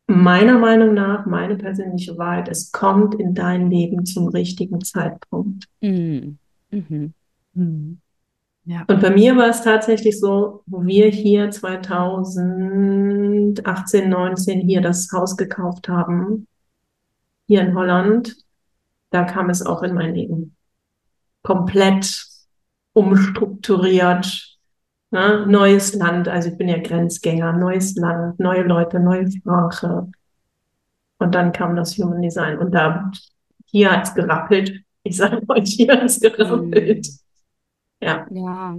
[0.08, 5.70] meiner Meinung nach, meine persönliche Wahrheit, es kommt in dein Leben zum richtigen Zeitpunkt.
[5.80, 6.38] Mhm.
[7.54, 8.02] Mhm.
[8.64, 8.84] Ja.
[8.88, 15.36] Und bei mir war es tatsächlich so, wo wir hier 2018, 19 hier das Haus
[15.36, 16.48] gekauft haben,
[17.48, 18.36] hier in Holland,
[19.10, 20.56] da kam es auch in mein Leben.
[21.42, 22.24] Komplett
[22.94, 24.60] umstrukturiert.
[25.10, 25.46] Ne?
[25.48, 30.10] Neues Land, also ich bin ja Grenzgänger, neues Land, neue Leute, neue Sprache.
[31.18, 33.12] Und dann kam das Human Design und da
[33.66, 34.84] hier hat es gerappelt.
[35.04, 37.08] Ich sage euch, hier hat es gerappelt.
[37.08, 37.31] Mhm.
[38.02, 38.28] Ja.
[38.32, 38.78] Ja.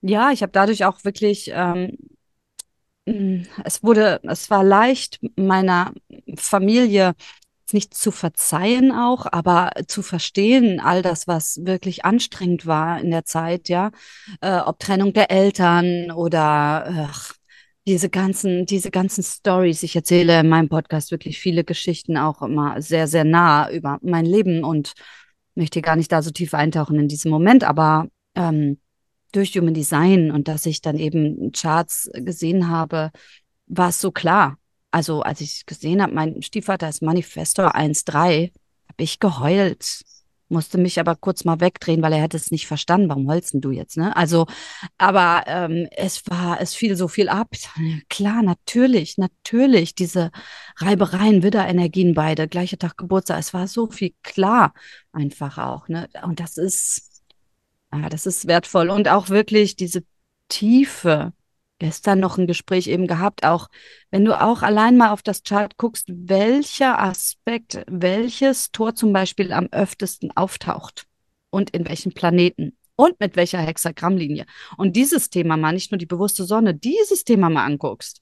[0.00, 1.96] Ja, ich habe dadurch auch wirklich, ähm,
[3.06, 5.92] mm, es wurde, es war leicht meiner
[6.36, 7.14] Familie
[7.72, 13.24] nicht zu verzeihen auch, aber zu verstehen, all das, was wirklich anstrengend war in der
[13.24, 13.90] Zeit, ja,
[14.42, 17.34] äh, ob Trennung der Eltern oder ach,
[17.86, 19.82] diese ganzen, diese ganzen Stories.
[19.82, 24.26] Ich erzähle in meinem Podcast wirklich viele Geschichten auch immer sehr, sehr nah über mein
[24.26, 24.92] Leben und
[25.54, 28.78] möchte gar nicht da so tief eintauchen in diesem Moment, aber ähm,
[29.32, 33.10] durch Human Design und dass ich dann eben Charts gesehen habe,
[33.66, 34.58] war es so klar
[34.92, 38.52] also als ich gesehen habe, mein Stiefvater ist Manifestor 1.3,
[38.88, 40.02] habe ich geheult.
[40.52, 43.08] Musste mich aber kurz mal wegdrehen, weil er hätte es nicht verstanden.
[43.08, 44.14] Warum heulst du jetzt, ne?
[44.14, 44.46] Also,
[44.98, 47.48] aber ähm, es war, es fiel so viel ab.
[48.10, 50.30] Klar, natürlich, natürlich, diese
[50.76, 54.74] Reibereien, Widderenergien beide, gleicher Tag Geburtstag, es war so viel klar
[55.12, 56.08] einfach auch, ne?
[56.22, 57.22] Und das ist,
[57.92, 58.90] ja, das ist wertvoll.
[58.90, 60.04] Und auch wirklich diese
[60.48, 61.32] Tiefe,
[61.82, 63.68] gestern noch ein Gespräch eben gehabt, auch
[64.12, 69.52] wenn du auch allein mal auf das Chart guckst, welcher Aspekt, welches Tor zum Beispiel
[69.52, 71.06] am öftesten auftaucht
[71.50, 74.46] und in welchen Planeten und mit welcher Hexagrammlinie.
[74.76, 78.21] Und dieses Thema mal, nicht nur die bewusste Sonne, dieses Thema mal anguckst,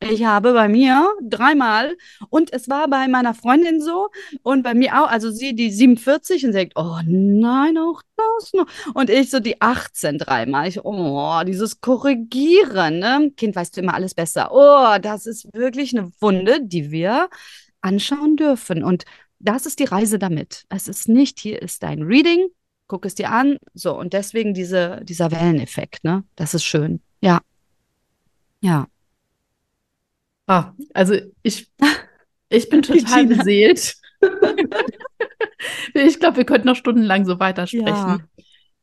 [0.00, 1.96] ich habe bei mir dreimal
[2.28, 4.08] und es war bei meiner Freundin so
[4.42, 8.66] und bei mir auch, also sie die 47 und sagt, oh nein, auch das noch.
[8.94, 10.68] Und ich so die 18 dreimal.
[10.68, 13.32] Ich, oh, dieses Korrigieren, ne?
[13.36, 14.50] Kind weißt du immer alles besser.
[14.52, 17.28] Oh, das ist wirklich eine Wunde, die wir
[17.80, 18.84] anschauen dürfen.
[18.84, 19.04] Und
[19.38, 20.64] das ist die Reise damit.
[20.68, 22.48] Es ist nicht, hier ist dein Reading,
[22.86, 23.56] guck es dir an.
[23.74, 26.24] So, und deswegen diese, dieser Welleneffekt, ne?
[26.36, 27.00] Das ist schön.
[27.20, 27.40] Ja.
[28.60, 28.86] Ja.
[30.46, 31.70] Ah, also ich,
[32.48, 33.96] ich bin total beseelt.
[35.94, 37.86] ich glaube, wir könnten noch stundenlang so weitersprechen.
[37.86, 38.18] Ja.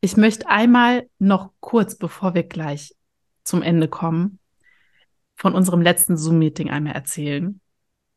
[0.00, 2.94] Ich möchte einmal noch kurz, bevor wir gleich
[3.42, 4.38] zum Ende kommen,
[5.36, 7.60] von unserem letzten Zoom-Meeting einmal erzählen,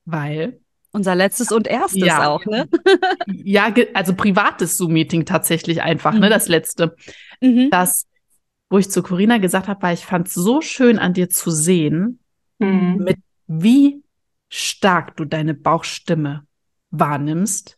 [0.06, 0.60] weil
[0.92, 2.68] unser letztes und erstes ja, auch, ne?
[3.28, 6.24] ja, also privates Zoom-Meeting tatsächlich einfach, ne, mhm.
[6.24, 6.96] ne, das letzte.
[7.42, 7.70] Mhm.
[7.70, 8.06] Das,
[8.70, 11.52] wo ich zu Corinna gesagt habe, weil ich fand es so schön an dir zu
[11.52, 12.20] sehen,
[12.60, 12.98] mhm.
[13.04, 13.18] mit
[13.48, 14.04] wie
[14.50, 16.46] stark du deine Bauchstimme
[16.92, 17.78] wahrnimmst,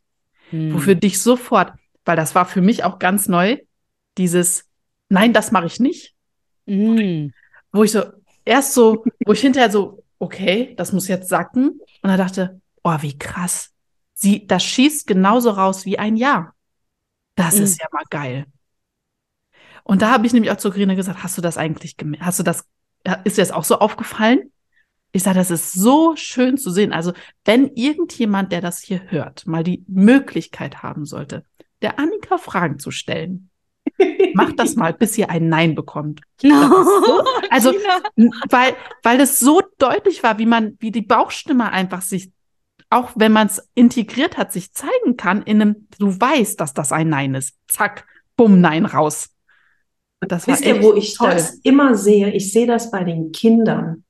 [0.52, 0.74] mhm.
[0.74, 1.74] wofür dich sofort,
[2.06, 3.58] weil das war für mich auch ganz neu,
[4.18, 4.70] dieses
[5.10, 6.14] Nein, das mache ich nicht.
[6.68, 7.34] Mhm.
[7.72, 8.04] Wo ich so,
[8.46, 11.80] erst so, wo ich hinterher so, okay, das muss jetzt sacken.
[12.02, 13.72] Und er dachte, oh, wie krass.
[14.14, 16.54] Sie, das schießt genauso raus wie ein Ja.
[17.36, 17.64] Das mhm.
[17.64, 18.46] ist ja mal geil.
[19.84, 22.26] Und da habe ich nämlich auch zu Grine gesagt, hast du das eigentlich gemerkt?
[22.26, 22.66] Hast du das,
[23.24, 24.52] ist dir das auch so aufgefallen?
[25.12, 26.94] Ich sage, das ist so schön zu sehen.
[26.94, 27.14] Also,
[27.46, 31.44] wenn irgendjemand, der das hier hört, mal die Möglichkeit haben sollte,
[31.82, 33.50] der Annika Fragen zu stellen,
[34.34, 36.22] macht das mal, bis ihr ein Nein bekommt.
[36.42, 37.74] So, also,
[38.50, 42.32] weil, weil es so deutlich war, wie man, wie die Bauchstimme einfach sich
[42.90, 46.92] auch wenn man es integriert hat, sich zeigen kann, in einem, du weißt, dass das
[46.92, 47.56] ein Nein ist.
[47.68, 48.06] Zack,
[48.36, 49.30] bumm, Nein raus.
[50.22, 51.30] Das Wisst ihr, wo ich toll.
[51.30, 52.32] das immer sehe?
[52.32, 54.04] Ich sehe das bei den Kindern.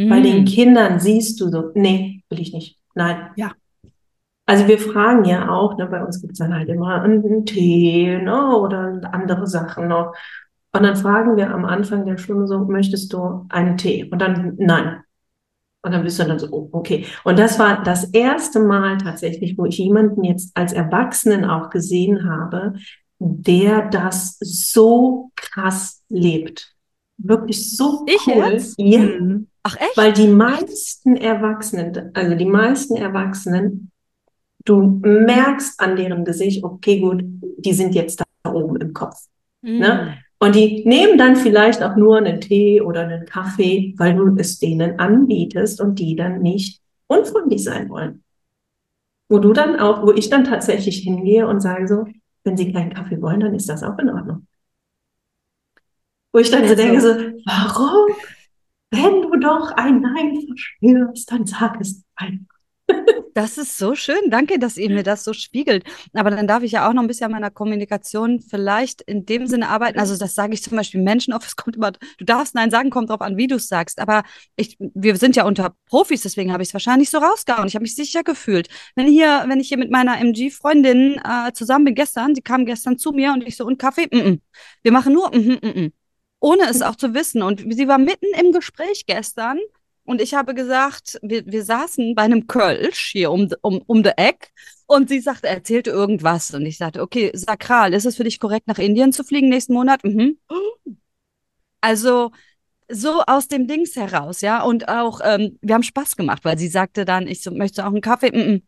[0.00, 0.08] Mm.
[0.08, 2.78] Bei den Kindern siehst du so, nee, will ich nicht.
[2.94, 3.30] Nein.
[3.36, 3.52] Ja.
[4.46, 8.18] Also wir fragen ja auch, ne, bei uns gibt es dann halt immer einen Tee
[8.20, 10.12] ne, oder andere Sachen noch.
[10.72, 14.08] Und dann fragen wir am Anfang der Stunde so, möchtest du einen Tee?
[14.10, 15.02] Und dann, nein.
[15.82, 17.06] Und dann bist du dann so, oh, okay.
[17.24, 22.28] Und das war das erste Mal tatsächlich, wo ich jemanden jetzt als Erwachsenen auch gesehen
[22.28, 22.74] habe,
[23.18, 26.74] der das so krass lebt.
[27.18, 28.52] Wirklich so ich cool.
[28.52, 28.74] Jetzt?
[28.78, 29.00] Ja.
[29.00, 29.46] Mhm.
[29.62, 29.96] Ach echt?
[29.96, 33.90] Weil die meisten Erwachsenen, also die meisten Erwachsenen,
[34.64, 37.22] du merkst an deren Gesicht, okay, gut,
[37.58, 39.16] die sind jetzt da oben im Kopf.
[39.62, 39.78] Mhm.
[39.78, 40.18] Ne?
[40.38, 44.58] Und die nehmen dann vielleicht auch nur einen Tee oder einen Kaffee, weil du es
[44.58, 48.24] denen anbietest und die dann nicht unfreundlich sein wollen.
[49.28, 52.06] Wo du dann auch, wo ich dann tatsächlich hingehe und sage so,
[52.44, 54.46] wenn sie keinen Kaffee wollen, dann ist das auch in Ordnung.
[56.32, 57.08] Wo ich dann also, so denke so,
[57.44, 58.16] warum?
[58.90, 62.60] Wenn du doch ein Nein verspürst, dann sag es einfach.
[63.34, 64.18] Das ist so schön.
[64.28, 65.84] Danke, dass ihr mir das so spiegelt.
[66.12, 69.46] Aber dann darf ich ja auch noch ein bisschen an meiner Kommunikation vielleicht in dem
[69.46, 70.00] Sinne arbeiten.
[70.00, 71.46] Also das sage ich zum Beispiel Menschen auf.
[71.46, 74.00] Es kommt immer, du darfst Nein sagen, kommt drauf an, wie du es sagst.
[74.00, 74.24] Aber
[74.56, 77.68] ich, wir sind ja unter Profis, deswegen habe ich es wahrscheinlich so rausgehauen.
[77.68, 78.68] Ich habe mich sicher gefühlt.
[78.96, 82.98] Wenn hier, wenn ich hier mit meiner MG-Freundin äh, zusammen bin gestern, sie kam gestern
[82.98, 84.08] zu mir und ich so, und Kaffee?
[84.10, 84.40] Mm -mm.
[84.82, 85.92] Wir machen nur, -mm, mm, mm.
[86.40, 87.42] Ohne es auch zu wissen.
[87.42, 89.58] Und sie war mitten im Gespräch gestern
[90.10, 94.10] und ich habe gesagt, wir, wir saßen bei einem Kölsch hier um, um, um the
[94.16, 94.50] Eck
[94.86, 96.52] und sie sagte, er erzählte irgendwas.
[96.52, 99.72] Und ich sagte, okay, sakral, ist es für dich korrekt, nach Indien zu fliegen nächsten
[99.74, 100.02] Monat?
[100.02, 100.38] Mhm.
[101.80, 102.32] Also
[102.88, 104.62] so aus dem Dings heraus, ja.
[104.64, 107.92] Und auch, ähm, wir haben Spaß gemacht, weil sie sagte dann, ich so, möchte auch
[107.92, 108.32] einen Kaffee?
[108.32, 108.62] Mhm.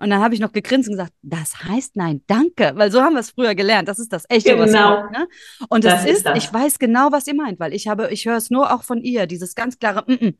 [0.00, 3.12] Und dann habe ich noch gegrinst und gesagt, das heißt nein, danke, weil so haben
[3.12, 3.86] wir es früher gelernt.
[3.86, 4.62] Das ist das echte genau.
[4.62, 5.28] was auch, ne?
[5.68, 6.38] Und das, das ist, das.
[6.38, 9.02] ich weiß genau, was ihr meint, weil ich habe, ich höre es nur auch von
[9.02, 10.34] ihr, dieses ganz klare, mm -mm,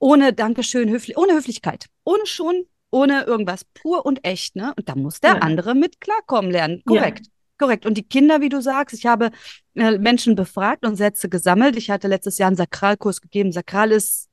[0.00, 4.74] ohne Dankeschön, höflich, ohne Höflichkeit, ohne schon, ohne irgendwas, pur und echt, ne?
[4.76, 5.38] Und da muss der ja.
[5.38, 7.26] andere mit klarkommen lernen, korrekt.
[7.26, 7.30] Ja.
[7.56, 7.86] Korrekt.
[7.86, 9.30] Und die Kinder, wie du sagst, ich habe
[9.74, 11.76] äh, Menschen befragt und Sätze gesammelt.
[11.76, 13.52] Ich hatte letztes Jahr einen Sakralkurs gegeben.
[13.52, 14.28] Sakral ist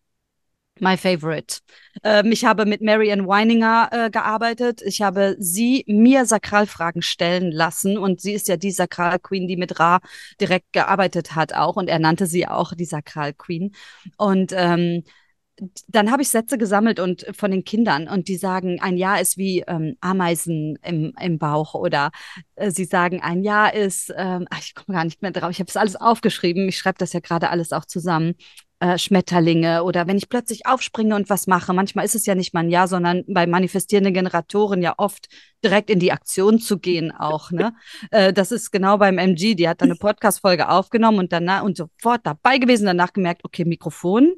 [0.81, 1.59] My favorite.
[2.03, 4.81] Ähm, ich habe mit Marianne Weininger äh, gearbeitet.
[4.81, 9.79] Ich habe sie mir Sakralfragen stellen lassen und sie ist ja die Sakralqueen, die mit
[9.79, 9.99] Ra
[10.39, 13.75] direkt gearbeitet hat auch und er nannte sie auch die Sakralqueen.
[14.17, 15.03] Und ähm,
[15.87, 19.37] dann habe ich Sätze gesammelt und von den Kindern und die sagen, ein Jahr ist
[19.37, 22.09] wie ähm, Ameisen im, im Bauch oder
[22.55, 25.59] äh, sie sagen, ein Jahr ist, ähm, ach, ich komme gar nicht mehr drauf, ich
[25.59, 28.33] habe das alles aufgeschrieben, ich schreibe das ja gerade alles auch zusammen
[28.81, 31.71] äh, Schmetterlinge oder wenn ich plötzlich aufspringe und was mache.
[31.71, 35.27] Manchmal ist es ja nicht mal ein Ja, sondern bei manifestierenden Generatoren ja oft
[35.63, 37.51] direkt in die Aktion zu gehen auch.
[37.51, 37.73] Ne?
[38.11, 39.53] äh, das ist genau beim MG.
[39.53, 43.65] Die hat dann eine Podcast-Folge aufgenommen und danach und sofort dabei gewesen, danach gemerkt, okay,
[43.65, 44.33] Mikrofon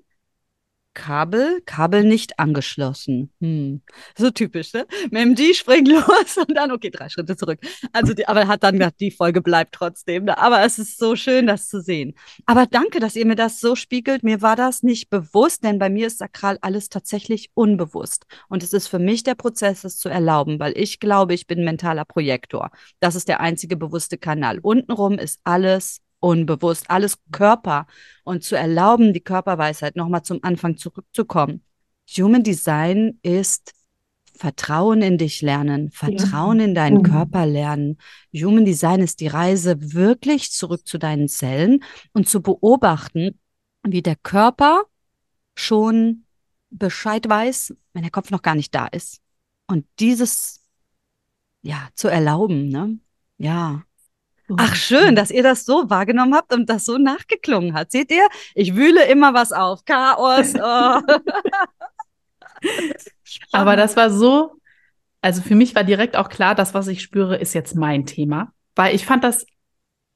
[0.94, 3.32] Kabel, Kabel nicht angeschlossen.
[3.42, 3.82] Hm.
[4.18, 4.86] So typisch, ne?
[5.12, 7.60] MMG springt los und dann, okay, drei Schritte zurück.
[7.92, 10.26] Also, die, aber hat dann gedacht, die Folge bleibt trotzdem.
[10.26, 10.38] Ne?
[10.38, 12.14] Aber es ist so schön, das zu sehen.
[12.46, 14.24] Aber danke, dass ihr mir das so spiegelt.
[14.24, 18.26] Mir war das nicht bewusst, denn bei mir ist sakral alles tatsächlich unbewusst.
[18.50, 21.64] Und es ist für mich der Prozess, es zu erlauben, weil ich glaube, ich bin
[21.64, 22.70] mentaler Projektor.
[23.00, 24.60] Das ist der einzige bewusste Kanal.
[24.60, 27.86] Untenrum ist alles unbewusst, alles Körper
[28.24, 31.64] und zu erlauben, die Körperweisheit nochmal zum Anfang zurückzukommen.
[32.18, 33.74] Human Design ist
[34.36, 36.66] Vertrauen in dich lernen, Vertrauen ja.
[36.66, 37.04] in deinen mhm.
[37.04, 37.98] Körper lernen.
[38.34, 43.40] Human Design ist die Reise wirklich zurück zu deinen Zellen und zu beobachten,
[43.84, 44.84] wie der Körper
[45.56, 46.24] schon
[46.70, 49.22] Bescheid weiß, wenn der Kopf noch gar nicht da ist.
[49.68, 50.62] Und dieses,
[51.62, 52.98] ja, zu erlauben, ne?
[53.38, 53.84] Ja.
[54.58, 57.92] Ach, schön, dass ihr das so wahrgenommen habt und das so nachgeklungen hat.
[57.92, 58.28] Seht ihr?
[58.56, 59.86] Ich wühle immer was auf.
[59.86, 60.54] Chaos.
[60.66, 61.02] Oh.
[63.52, 64.54] Aber das war so,
[65.22, 68.54] also für mich war direkt auch klar, das, was ich spüre, ist jetzt mein Thema.
[68.76, 69.46] Weil ich fand das,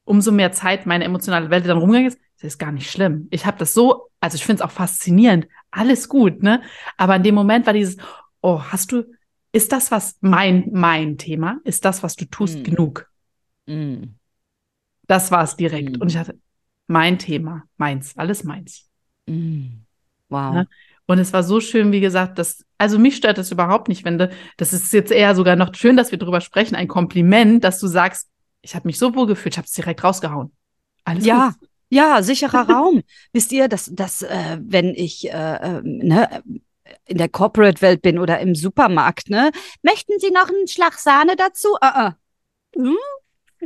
[0.04, 3.28] umso mehr Zeit meine emotionale Welt dann rumgegangen ist, das ist gar nicht schlimm.
[3.30, 5.46] Ich habe das so, also ich finde es auch faszinierend.
[5.70, 6.62] Alles gut, ne?
[6.96, 7.96] Aber in dem Moment war dieses,
[8.40, 9.04] oh, hast du,
[9.52, 11.58] ist das was mein, mein Thema?
[11.64, 12.62] Ist das, was du tust, mm.
[12.62, 13.10] genug?
[13.66, 14.17] Mm.
[15.08, 15.96] Das war es direkt.
[15.96, 16.02] Mhm.
[16.02, 16.38] Und ich hatte
[16.86, 18.88] mein Thema, meins, alles meins.
[19.26, 19.84] Mhm.
[20.28, 20.54] Wow.
[20.54, 20.64] Ja?
[21.06, 24.18] Und es war so schön, wie gesagt, dass, also mich stört das überhaupt nicht, wenn
[24.18, 27.80] du, das ist jetzt eher sogar noch schön, dass wir drüber sprechen, ein Kompliment, dass
[27.80, 28.28] du sagst,
[28.60, 30.52] ich habe mich so wohl gefühlt, ich habe es direkt rausgehauen.
[31.04, 31.68] Alles ja, gut.
[31.88, 33.02] ja, sicherer Raum.
[33.32, 36.42] Wisst ihr, dass, dass äh, wenn ich äh, äh, ne,
[37.06, 39.50] in der Corporate-Welt bin oder im Supermarkt, ne,
[39.82, 41.68] möchten Sie noch einen Schlag Sahne dazu?
[41.80, 42.14] Uh -uh.
[42.74, 42.96] Hm?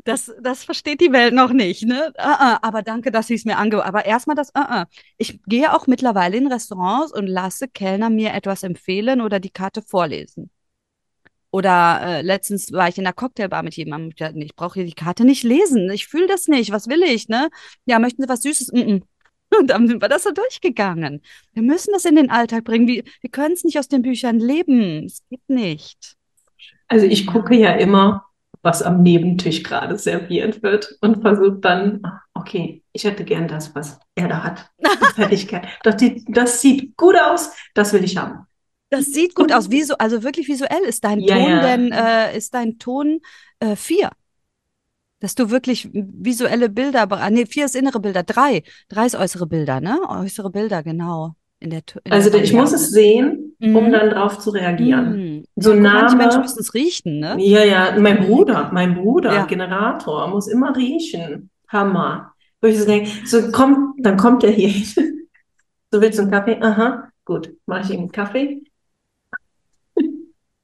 [0.04, 2.12] Das, das versteht die Welt noch nicht, ne?
[2.18, 3.84] Uh -uh, aber danke, dass Sie es mir ange...
[3.84, 4.84] Aber erstmal das, uh
[5.18, 9.82] ich gehe auch mittlerweile in Restaurants und lasse Kellner mir etwas empfehlen oder die Karte
[9.82, 10.50] vorlesen.
[11.50, 15.24] Oder äh, letztens war ich in der Cocktailbar mit jemandem, ich brauche hier die Karte
[15.24, 17.50] nicht lesen, ich fühle das nicht, was will ich, ne?
[17.84, 18.72] Ja, möchten Sie was Süßes?
[18.72, 19.02] Mm -mm.
[19.58, 21.20] Und dann sind wir das so durchgegangen.
[21.52, 22.86] Wir müssen das in den Alltag bringen.
[22.86, 25.04] Wir, wir können es nicht aus den Büchern leben.
[25.04, 26.16] Es geht nicht.
[26.88, 28.24] Also ich gucke ja immer,
[28.62, 32.02] was am Nebentisch gerade serviert wird und versucht dann,
[32.34, 34.70] okay, ich hätte gern das, was er da hat.
[35.14, 35.66] Fertigkeit.
[35.82, 38.46] Doch die, das sieht gut aus, das will ich haben.
[38.90, 41.62] Das sieht gut aus, Visu also wirklich visuell ist dein ja, Ton, ja.
[41.62, 43.20] denn äh, ist dein Ton
[43.60, 44.10] äh, vier.
[45.18, 48.64] Dass du wirklich visuelle Bilder, nee, vier ist innere Bilder, drei.
[48.88, 49.98] Drei ist äußere Bilder, ne?
[50.08, 51.36] Äußere Bilder, genau.
[51.60, 53.92] In der, in also der ich muss es sehen, um mhm.
[53.92, 55.16] dann drauf zu reagieren.
[55.16, 55.44] Mhm.
[55.56, 57.36] So Name, manche Menschen müssen es riechen, ne?
[57.38, 59.44] Ja, ja, mein Bruder, mein Bruder, ja.
[59.44, 61.50] Generator, muss immer riechen.
[61.68, 62.32] Hammer.
[62.60, 64.84] Wo ich so denke, so komm, dann kommt er hier hin.
[65.90, 66.58] so willst du einen Kaffee?
[66.60, 68.62] Aha, gut, mache ich ihm einen Kaffee.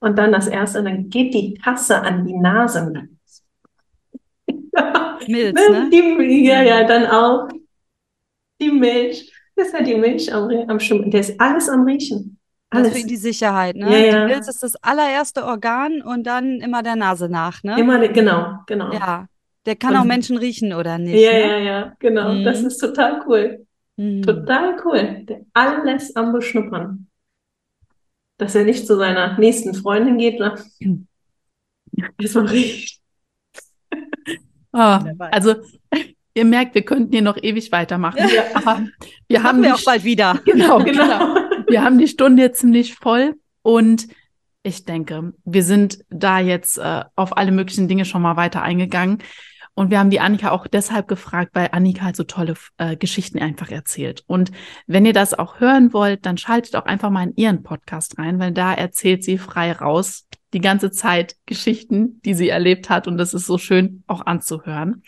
[0.00, 2.92] Und dann das erste, dann geht die Tasse an die Nase.
[5.28, 5.90] Milch, ne?
[5.92, 7.48] Die, ja, ja, dann auch
[8.60, 9.32] die Milch.
[9.54, 11.10] Das ist ja die Milch am, am Schwimmen.
[11.10, 12.37] Der ist alles am Riechen.
[12.70, 12.92] Alles.
[12.92, 13.90] Das für die Sicherheit, ne?
[13.90, 14.26] Ja, ja.
[14.26, 17.78] Die Milz ist das allererste Organ und dann immer der Nase nach, ne?
[17.80, 18.92] Immer, genau, genau.
[18.92, 19.26] Ja.
[19.64, 21.20] Der kann und, auch Menschen riechen, oder nicht?
[21.20, 21.40] Ja, ne?
[21.40, 22.32] ja, ja, genau.
[22.32, 22.44] Mhm.
[22.44, 23.66] Das ist total cool.
[23.96, 24.22] Mhm.
[24.22, 25.24] Total cool.
[25.24, 27.06] Der alles am Beschnuppern.
[28.36, 30.54] Dass er nicht zu seiner nächsten Freundin geht, ne?
[32.18, 33.00] erstmal riecht.
[34.72, 35.54] Oh, also
[36.38, 38.28] Ihr merkt, wir könnten hier noch ewig weitermachen.
[38.32, 38.44] Ja.
[38.54, 38.86] Aber
[39.26, 40.40] wir haben wir auch bald wieder.
[40.44, 41.48] Genau, genau, genau.
[41.68, 44.08] Wir haben die Stunde jetzt ziemlich voll und
[44.62, 49.18] ich denke, wir sind da jetzt äh, auf alle möglichen Dinge schon mal weiter eingegangen.
[49.74, 53.38] Und wir haben die Annika auch deshalb gefragt, weil Annika halt so tolle äh, Geschichten
[53.38, 54.24] einfach erzählt.
[54.26, 54.50] Und
[54.86, 58.40] wenn ihr das auch hören wollt, dann schaltet auch einfach mal in ihren Podcast rein,
[58.40, 63.06] weil da erzählt sie frei raus die ganze Zeit Geschichten, die sie erlebt hat.
[63.06, 65.02] Und das ist so schön auch anzuhören.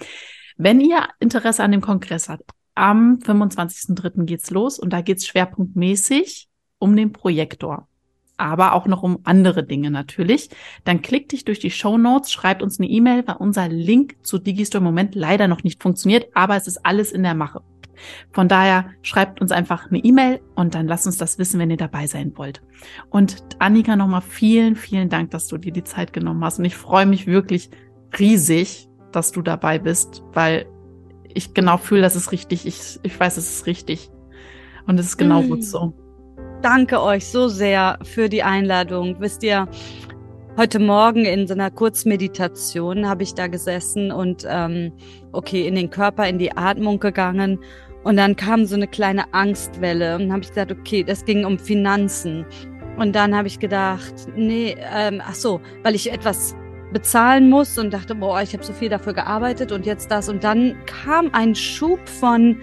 [0.56, 2.44] Wenn ihr Interesse an dem Kongress habt,
[2.74, 4.24] am 25.03.
[4.24, 6.49] geht's los und da geht's schwerpunktmäßig
[6.80, 7.86] um den Projektor.
[8.36, 10.48] Aber auch noch um andere Dinge natürlich.
[10.84, 14.38] Dann klickt dich durch die Show Notes, schreibt uns eine E-Mail, weil unser Link zu
[14.38, 17.62] Digistore im Moment leider noch nicht funktioniert, aber es ist alles in der Mache.
[18.32, 21.76] Von daher schreibt uns einfach eine E-Mail und dann lasst uns das wissen, wenn ihr
[21.76, 22.62] dabei sein wollt.
[23.10, 26.58] Und Annika, nochmal vielen, vielen Dank, dass du dir die Zeit genommen hast.
[26.58, 27.70] Und ich freue mich wirklich
[28.18, 30.66] riesig, dass du dabei bist, weil
[31.34, 32.66] ich genau fühle, dass es richtig.
[32.66, 34.10] Ich, ich weiß, es ist richtig.
[34.86, 35.48] Und es ist genau mm.
[35.48, 35.94] gut so.
[36.62, 39.16] Danke euch so sehr für die Einladung.
[39.18, 39.66] Wisst ihr,
[40.58, 44.92] heute Morgen in so einer Kurzmeditation habe ich da gesessen und ähm,
[45.32, 47.60] okay, in den Körper, in die Atmung gegangen
[48.02, 51.58] Und dann kam so eine kleine Angstwelle und habe ich gesagt, okay, das ging um
[51.58, 52.44] Finanzen.
[52.98, 56.54] Und dann habe ich gedacht, nee, ähm, ach so, weil ich etwas
[56.92, 60.28] bezahlen muss und dachte, boah, ich habe so viel dafür gearbeitet und jetzt das.
[60.28, 62.60] Und dann kam ein Schub von,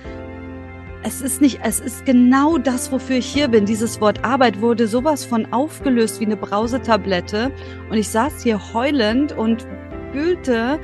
[1.03, 3.65] es ist nicht, es ist genau das, wofür ich hier bin.
[3.65, 7.51] Dieses Wort Arbeit wurde sowas von aufgelöst wie eine Brausetablette.
[7.89, 9.67] Und ich saß hier heulend und
[10.11, 10.79] fühlte,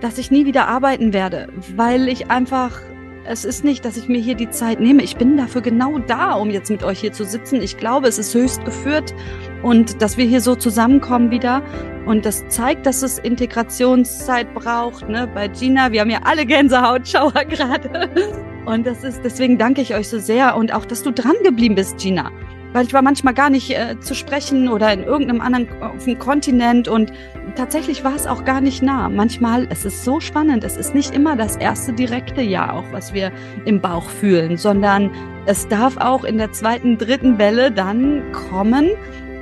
[0.00, 2.80] dass ich nie wieder arbeiten werde, weil ich einfach
[3.26, 5.02] es ist nicht, dass ich mir hier die Zeit nehme.
[5.02, 7.62] Ich bin dafür genau da, um jetzt mit euch hier zu sitzen.
[7.62, 9.14] Ich glaube, es ist höchst geführt
[9.62, 11.62] und dass wir hier so zusammenkommen wieder.
[12.04, 15.08] Und das zeigt, dass es Integrationszeit braucht.
[15.08, 15.26] Ne?
[15.34, 18.44] Bei Gina, wir haben ja alle Gänsehautschauer gerade.
[18.66, 21.74] Und das ist, deswegen danke ich euch so sehr und auch, dass du dran geblieben
[21.74, 22.30] bist, Gina
[22.74, 26.18] weil ich war manchmal gar nicht äh, zu sprechen oder in irgendeinem anderen auf dem
[26.18, 27.12] Kontinent und
[27.54, 29.08] tatsächlich war es auch gar nicht nah.
[29.08, 33.14] Manchmal, es ist so spannend, es ist nicht immer das erste direkte Ja auch, was
[33.14, 33.30] wir
[33.64, 35.12] im Bauch fühlen, sondern
[35.46, 38.90] es darf auch in der zweiten, dritten Welle dann kommen.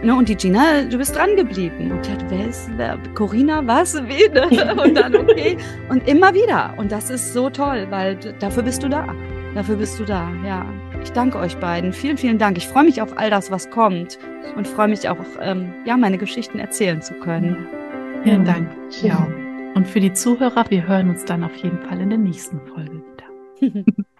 [0.03, 1.93] Ne, und die Gina, du bist dran geblieben.
[1.93, 4.75] Und die hat, wer ist, wer, Corinna, was, wie, ne?
[4.83, 5.57] Und dann, okay.
[5.89, 6.75] Und immer wieder.
[6.77, 9.07] Und das ist so toll, weil dafür bist du da.
[9.55, 10.67] Dafür bist du da, ja.
[11.05, 11.93] Ich danke euch beiden.
[11.93, 12.57] Vielen, vielen Dank.
[12.57, 14.19] Ich freue mich auf all das, was kommt
[14.57, 17.69] und freue mich auch, ähm, ja, meine Geschichten erzählen zu können.
[18.25, 18.69] Vielen Dank.
[19.03, 19.29] Ja.
[19.75, 23.03] Und für die Zuhörer, wir hören uns dann auf jeden Fall in der nächsten Folge
[23.61, 23.95] wieder.